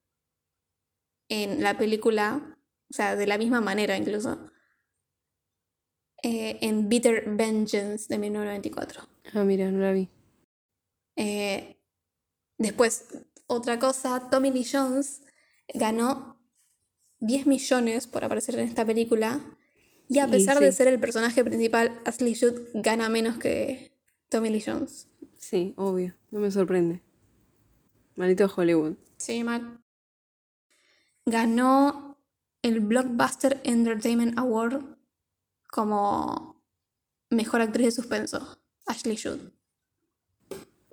[1.29, 2.55] en la película,
[2.91, 4.51] o sea, de la misma manera incluso,
[6.21, 9.07] eh, en Bitter Vengeance de 1994.
[9.33, 10.09] Ah, mira, no la vi.
[11.15, 11.77] Eh,
[12.57, 13.07] después,
[13.49, 15.23] otra cosa, Tommy Lee Jones
[15.73, 16.39] ganó
[17.19, 19.41] 10 millones por aparecer en esta película.
[20.07, 23.91] Y a Y pesar de ser el personaje principal, Ashley Judd gana menos que
[24.29, 25.07] Tommy Lee Jones.
[25.37, 26.15] Sí, obvio.
[26.31, 27.01] No me sorprende.
[28.15, 28.97] Maldito Hollywood.
[29.17, 29.83] Sí, mal.
[31.25, 32.17] Ganó
[32.61, 34.83] el Blockbuster Entertainment Award
[35.71, 36.63] como
[37.29, 39.39] mejor actriz de suspenso, Ashley Judd.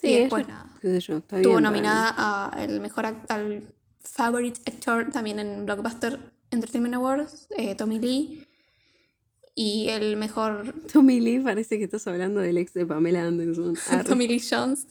[0.06, 0.70] Sí, y después nada.
[0.82, 0.88] yo,
[1.18, 6.18] Estuvo bien nominada a el mejor al favorite actor también en Blockbuster
[6.50, 8.46] Entertainment Awards, eh, Tommy Lee.
[9.54, 10.74] Y el mejor.
[10.92, 13.74] Tommy Lee parece que estás hablando del ex de Pamela Anderson.
[14.06, 14.86] Tommy Lee Jones.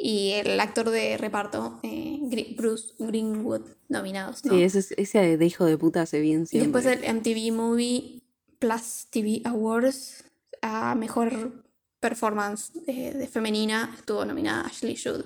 [0.00, 2.20] Y el actor de reparto, eh,
[2.56, 4.44] Bruce Greenwood, nominados.
[4.44, 4.52] ¿no?
[4.52, 6.82] Sí, ese, es- ese de hijo de puta hace bien y siempre.
[6.82, 8.22] después el MTV Movie
[8.60, 10.24] Plus TV Awards
[10.62, 11.64] a mejor
[12.00, 15.24] performance de, de femenina estuvo nominada Ashley Judd.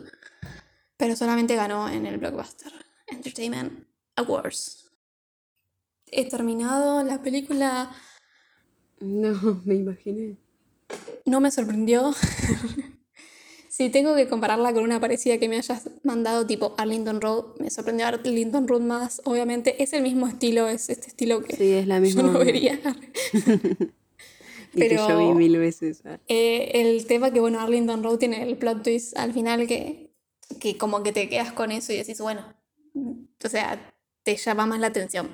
[0.97, 2.73] Pero solamente ganó en el Blockbuster
[3.09, 4.91] Entertainment Awards.
[6.07, 7.91] He terminado la película.
[9.01, 10.37] No, me imaginé.
[11.25, 12.15] No me sorprendió.
[13.69, 17.71] si tengo que compararla con una parecida que me hayas mandado, tipo Arlington Road, me
[17.71, 19.83] sorprendió Arlington Road más, obviamente.
[19.83, 22.23] Es el mismo estilo, es este estilo que Sí, es la yo misma.
[22.25, 22.79] no vería.
[24.75, 26.03] y que yo vi pero- mil veces.
[26.05, 30.11] Ah, Eh, el tema que, bueno, Arlington Road tiene el plot twist al final que,
[30.61, 32.55] que como que te quedas con eso y decís, bueno,
[32.95, 33.93] o sea,
[34.23, 35.29] te llama más la atención.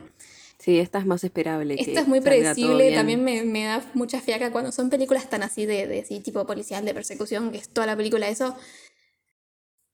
[0.59, 1.77] Sí, esta es más esperable.
[1.77, 5.43] que Esta es muy predecible, también me, me da mucha fiaca cuando son películas tan
[5.45, 8.57] así de, de así, tipo policial, de persecución, que es toda la película eso.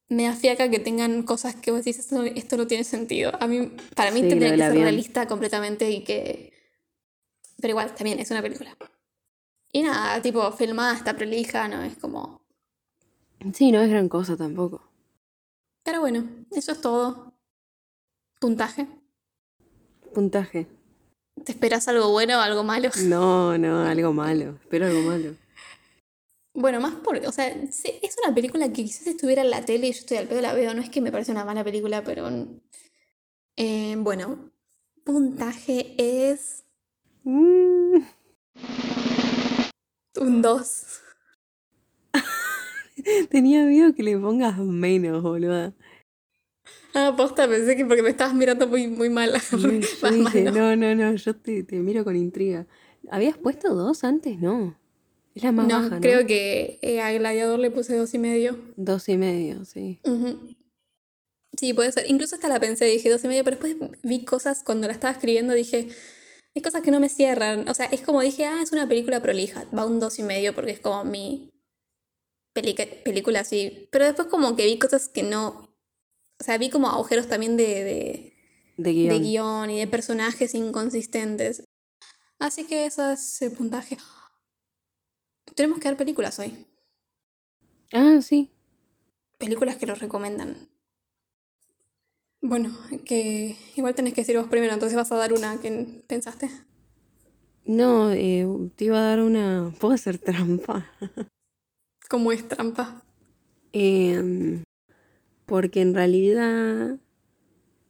[0.09, 3.33] Me da fiaca que tengan cosas que vos decís, esto, no- esto no tiene sentido.
[3.41, 4.83] A mí, para mí Sí, tendría que ser avión.
[4.85, 6.53] realista completamente y que...
[7.61, 8.77] Pero igual, también es una película.
[9.75, 12.41] Y nada, tipo, filmada está prolija, no es como...
[13.53, 14.81] Sí, no es gran cosa tampoco.
[15.83, 17.35] Pero bueno, eso es todo.
[18.41, 18.87] Puntaje.
[20.15, 20.69] Puntaje.
[21.45, 22.89] ¿Te esperas algo bueno o algo malo?
[23.05, 24.57] No, no, algo malo.
[24.63, 25.35] Espero algo malo.
[26.55, 27.17] Bueno, más por.
[27.27, 30.29] O sea, es una película que quizás estuviera en la tele y yo estoy al
[30.29, 30.73] pedo la veo.
[30.73, 32.29] No es que me parece una mala película, pero.
[33.57, 34.53] eh, bueno,
[35.05, 36.65] puntaje es
[37.25, 38.05] Mm,
[40.17, 40.87] un 2.
[43.31, 45.75] tenía miedo que le pongas menos, boluda.
[46.95, 49.33] Ah, posta, pensé que porque me estabas mirando muy, muy mal.
[49.51, 52.67] Yo dije, no, no, no, yo te, te miro con intriga.
[53.11, 54.39] ¿Habías puesto dos antes?
[54.39, 54.79] No.
[55.35, 56.01] Es la más No, baja, ¿no?
[56.01, 58.57] creo que eh, a Gladiador le puse dos y medio.
[58.77, 60.01] Dos y medio, sí.
[61.59, 62.09] Sí, puede ser.
[62.09, 65.13] Incluso hasta la pensé, dije dos y medio, pero después vi cosas cuando la estaba
[65.13, 65.89] escribiendo, dije,
[66.55, 67.69] hay cosas que no me cierran.
[67.69, 70.55] O sea, es como dije, ah, es una película prolija, va un dos y medio
[70.55, 71.53] porque es como mi
[72.53, 73.89] película así.
[73.91, 75.75] Pero después como que vi cosas que no,
[76.41, 78.37] o sea, vi como agujeros también de, de,
[78.77, 79.09] De guion.
[79.09, 81.65] de guion y de personajes inconsistentes.
[82.39, 83.97] Así que ese es el puntaje.
[85.55, 86.67] Tenemos que ver películas hoy.
[87.93, 88.51] Ah, sí.
[89.39, 90.69] Películas que nos recomiendan.
[92.47, 92.77] Bueno,
[93.07, 96.51] que igual tenés que decir vos primero, entonces vas a dar una que pensaste.
[97.65, 99.75] No, eh, te iba a dar una...
[99.81, 100.87] ¿Puedo hacer trampa?
[102.11, 103.03] ¿Cómo es trampa?
[103.73, 104.63] Em,
[105.47, 106.99] porque en realidad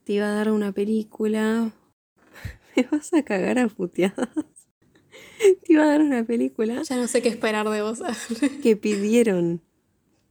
[0.05, 1.73] te iba a dar una película.
[2.77, 4.29] Me vas a cagar a puteadas.
[5.65, 8.01] Te iba a dar una película Ya no sé qué esperar de vos.
[8.63, 9.61] que pidieron,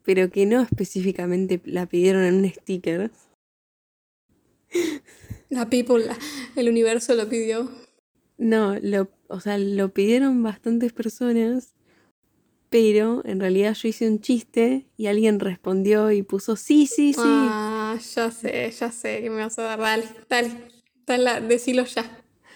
[0.02, 3.10] pero que no específicamente la pidieron en un sticker.
[5.50, 6.18] La people, la-
[6.56, 7.70] el universo lo pidió.
[8.38, 11.74] No, lo, o sea, lo pidieron bastantes personas,
[12.70, 17.20] pero en realidad yo hice un chiste y alguien respondió y puso sí, sí, sí.
[17.22, 19.78] Ah, ya sé, ya sé que me vas a dar.
[19.78, 20.04] Dale,
[21.06, 22.04] dale, dale, decilo ya.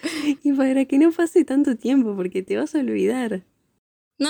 [0.43, 3.43] Y para que no pase tanto tiempo, porque te vas a olvidar.
[4.17, 4.29] No,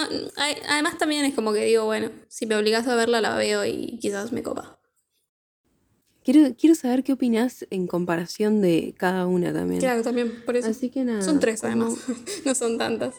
[0.67, 3.97] además también es como que digo, bueno, si me obligas a verla, la veo y
[3.99, 4.78] quizás me copa.
[6.31, 9.79] Quiero, quiero saber qué opinas en comparación de cada una también.
[9.79, 10.69] Claro, también, por eso.
[10.69, 11.23] Así que nada.
[11.23, 11.95] Son tres además,
[12.45, 13.15] no son tantas.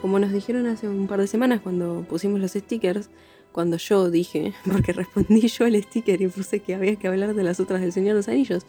[0.00, 3.10] Como nos dijeron hace un par de semanas cuando pusimos los stickers,
[3.52, 7.42] cuando yo dije, porque respondí yo al sticker y puse que había que hablar de
[7.42, 8.64] las otras del Señor de los Anillos,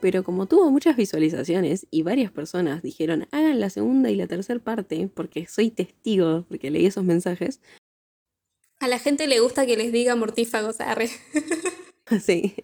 [0.00, 4.60] pero como tuvo muchas visualizaciones y varias personas dijeron hagan la segunda y la tercera
[4.60, 7.60] parte, porque soy testigo, porque leí esos mensajes.
[8.80, 11.10] A la gente le gusta que les diga mortífagos, arre.
[12.24, 12.54] sí.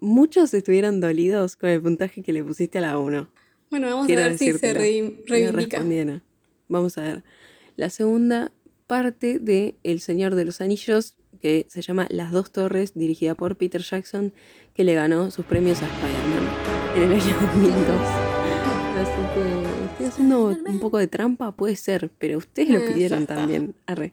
[0.00, 3.28] Muchos estuvieron dolidos con el puntaje que le pusiste a la 1.
[3.68, 5.84] Bueno, vamos a ver si se reivindica.
[6.68, 7.24] Vamos a ver.
[7.76, 8.52] La segunda
[8.86, 13.56] parte de El Señor de los Anillos, que se llama Las dos torres, dirigida por
[13.56, 14.32] Peter Jackson,
[14.72, 16.48] que le ganó sus premios a Spider-Man
[16.96, 18.00] en el año 2002.
[19.00, 23.26] Así que estoy haciendo un poco de trampa, puede ser, pero ustedes lo eh, pidieron
[23.26, 23.74] también.
[23.86, 24.12] Arre.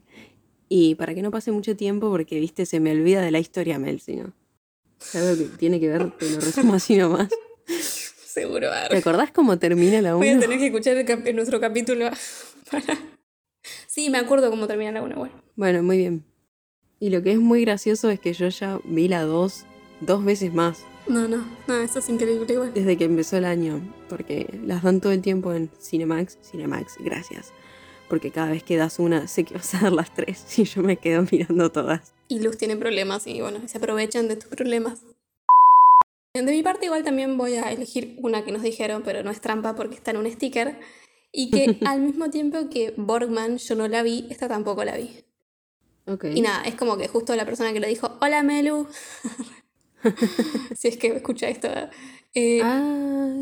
[0.69, 3.79] Y para que no pase mucho tiempo, porque viste, se me olvida de la historia,
[3.79, 4.33] Mel, si no.
[5.13, 7.29] Algo que tiene que ver, te lo resumo así nomás.
[7.67, 8.71] Seguro.
[8.71, 8.89] Arre.
[8.89, 10.17] ¿Te acordás cómo termina la 1?
[10.17, 12.09] Voy a tener que escuchar el nuestro capítulo
[13.87, 15.33] Sí, me acuerdo cómo termina la 1, bueno.
[15.55, 16.23] Bueno, muy bien.
[16.99, 19.65] Y lo que es muy gracioso es que yo ya vi la 2
[20.01, 20.85] dos veces más.
[21.07, 22.73] No, no, no, eso es increíble igual.
[22.73, 26.37] Desde que empezó el año, porque las dan todo el tiempo en Cinemax.
[26.43, 27.53] Cinemax, gracias.
[28.07, 30.81] Porque cada vez que das una, sé que vas a dar las tres y yo
[30.81, 32.13] me quedo mirando todas.
[32.27, 35.01] Y Luz tiene problemas y bueno, se aprovechan de tus problemas.
[36.33, 39.41] De mi parte igual también voy a elegir una que nos dijeron, pero no es
[39.41, 40.79] trampa porque está en un sticker.
[41.31, 45.23] Y que al mismo tiempo que Borgman yo no la vi, esta tampoco la vi.
[46.05, 46.37] Okay.
[46.37, 48.87] Y nada, es como que justo la persona que lo dijo, hola Melu,
[50.75, 51.67] si es que escucha esto.
[52.33, 53.33] Eh, ah.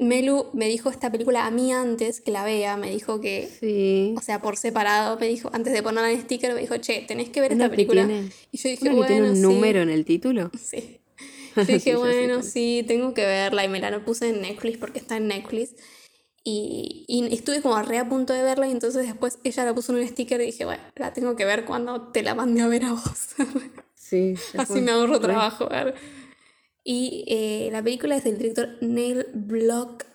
[0.00, 4.14] Melu me dijo esta película a mí antes que la vea, me dijo que, sí.
[4.16, 7.28] o sea, por separado, me dijo, antes de ponerla en sticker, me dijo, che, tenés
[7.28, 8.08] que ver esta película.
[8.50, 10.50] y yo dije, bueno, tiene un número en el título?
[10.60, 11.00] Sí.
[11.56, 15.16] Yo dije, bueno, sí, tengo que verla y me la puse en Netflix porque está
[15.16, 15.74] en Netflix.
[16.44, 19.92] Y, y, estuve como re a punto de verla y entonces después ella la puso
[19.92, 22.68] en un sticker y dije, bueno, la tengo que ver cuando te la mande a
[22.68, 23.34] ver a vos.
[23.94, 24.34] Sí.
[24.58, 25.68] Así me ahorro trabajo.
[26.92, 30.06] Y eh, la película es del director Neil Block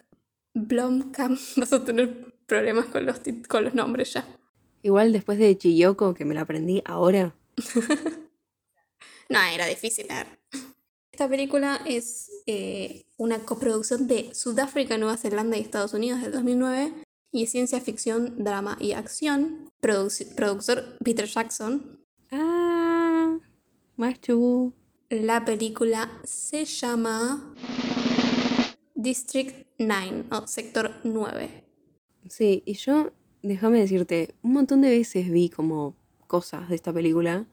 [0.54, 1.40] Blomkamp.
[1.56, 4.28] Vas a tener problemas con los, con los nombres ya.
[4.84, 7.34] Igual después de Chiyoko, que me la aprendí ahora.
[9.30, 10.08] no, era difícil.
[11.14, 16.92] Esta película es eh, una coproducción de Sudáfrica, Nueva Zelanda y Estados Unidos del 2009
[17.32, 19.70] y es ciencia ficción, drama y acción.
[19.80, 22.04] productor Peter Jackson.
[22.32, 23.40] Ah,
[23.96, 24.20] más
[25.10, 27.54] La película se llama
[28.96, 31.64] District 9 o Sector 9.
[32.28, 33.12] Sí, y yo,
[33.44, 35.96] déjame decirte, un montón de veces vi como
[36.26, 37.46] cosas de esta película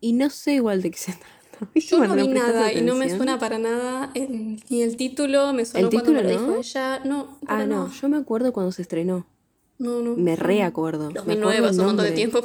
[0.00, 1.12] y no sé igual de qué se
[1.58, 1.70] trata.
[1.74, 5.90] Yo no vi nada y no me suena para nada ni el título, me suena
[5.90, 7.00] cuando me lo dijo ella.
[7.04, 9.26] No, ah, no, yo me acuerdo cuando se estrenó.
[9.78, 10.16] No, no.
[10.16, 11.10] Me reacuerdo.
[11.10, 12.40] 2009 hace un montón de tiempo.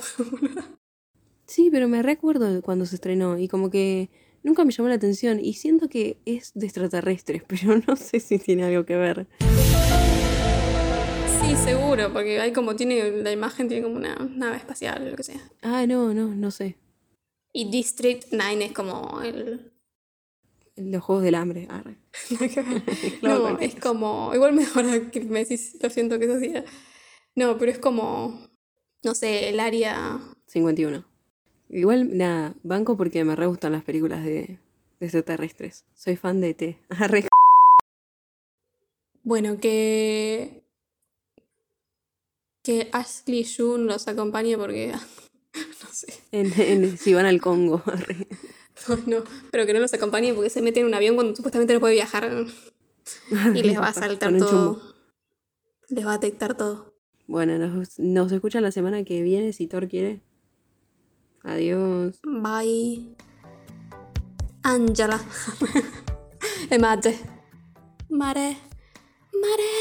[1.45, 4.09] sí, pero me recuerdo cuando se estrenó y como que
[4.45, 8.39] nunca me llamó la atención y siento que es de extraterrestres, pero no sé si
[8.39, 9.27] tiene algo que ver.
[11.41, 15.17] Sí, seguro, porque hay como tiene la imagen tiene como una nave espacial o lo
[15.17, 15.41] que sea.
[15.61, 16.77] Ah, no, no, no sé.
[17.51, 19.71] Y District 9 es como el...
[20.75, 21.67] Los Juegos del Hambre.
[23.21, 24.31] no, es como...
[24.35, 26.53] Igual mejor que me decís, lo siento que eso así.
[27.33, 28.49] No, pero es como...
[29.03, 30.19] No sé, el área...
[30.47, 31.14] 51.
[31.69, 34.59] Igual, nada, banco porque me re gustan las películas de,
[34.99, 35.85] de extraterrestres.
[35.93, 36.77] Soy fan de E.T.
[39.23, 40.63] bueno, que...
[42.63, 44.91] Que Ashley June los acompañe porque
[45.83, 46.13] no sé.
[46.31, 47.83] En, si van al Congo.
[48.87, 51.73] no, no, pero que no los acompañe porque se mete en un avión cuando supuestamente
[51.73, 52.45] no puede viajar.
[53.53, 54.81] Y les va a saltar todo.
[55.89, 56.93] Les va a detectar todo.
[57.27, 60.21] Bueno, nos, nos escuchan la semana que viene si Thor quiere.
[61.45, 62.19] Adiós.
[62.23, 63.15] Bye.
[64.63, 65.19] Angela.
[66.79, 67.19] mate.
[68.09, 68.57] Mare.
[69.41, 69.71] Mare.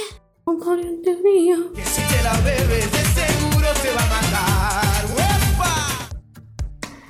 [1.22, 1.72] mío.
[1.72, 5.04] Que si te la bebes, de seguro te va a matar.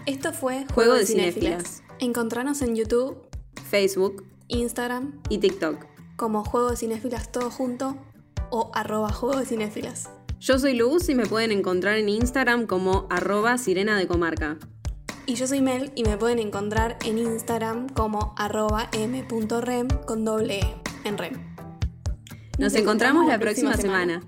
[0.07, 1.83] Esto fue Juego de Cinéfilas.
[1.99, 3.17] Encontranos en YouTube,
[3.71, 7.97] Facebook, Instagram y TikTok como Juego de Cinéfilas todo junto
[8.51, 10.11] o arroba Juego de Cinéfilas.
[10.47, 14.59] Yo soy Luz y me pueden encontrar en Instagram como arroba Sirena de Comarca.
[15.25, 20.59] Y yo soy Mel y me pueden encontrar en Instagram como arroba m.rem con doble
[20.59, 21.57] E en rem.
[22.59, 24.21] Nos, encontramos, la próxima, semana.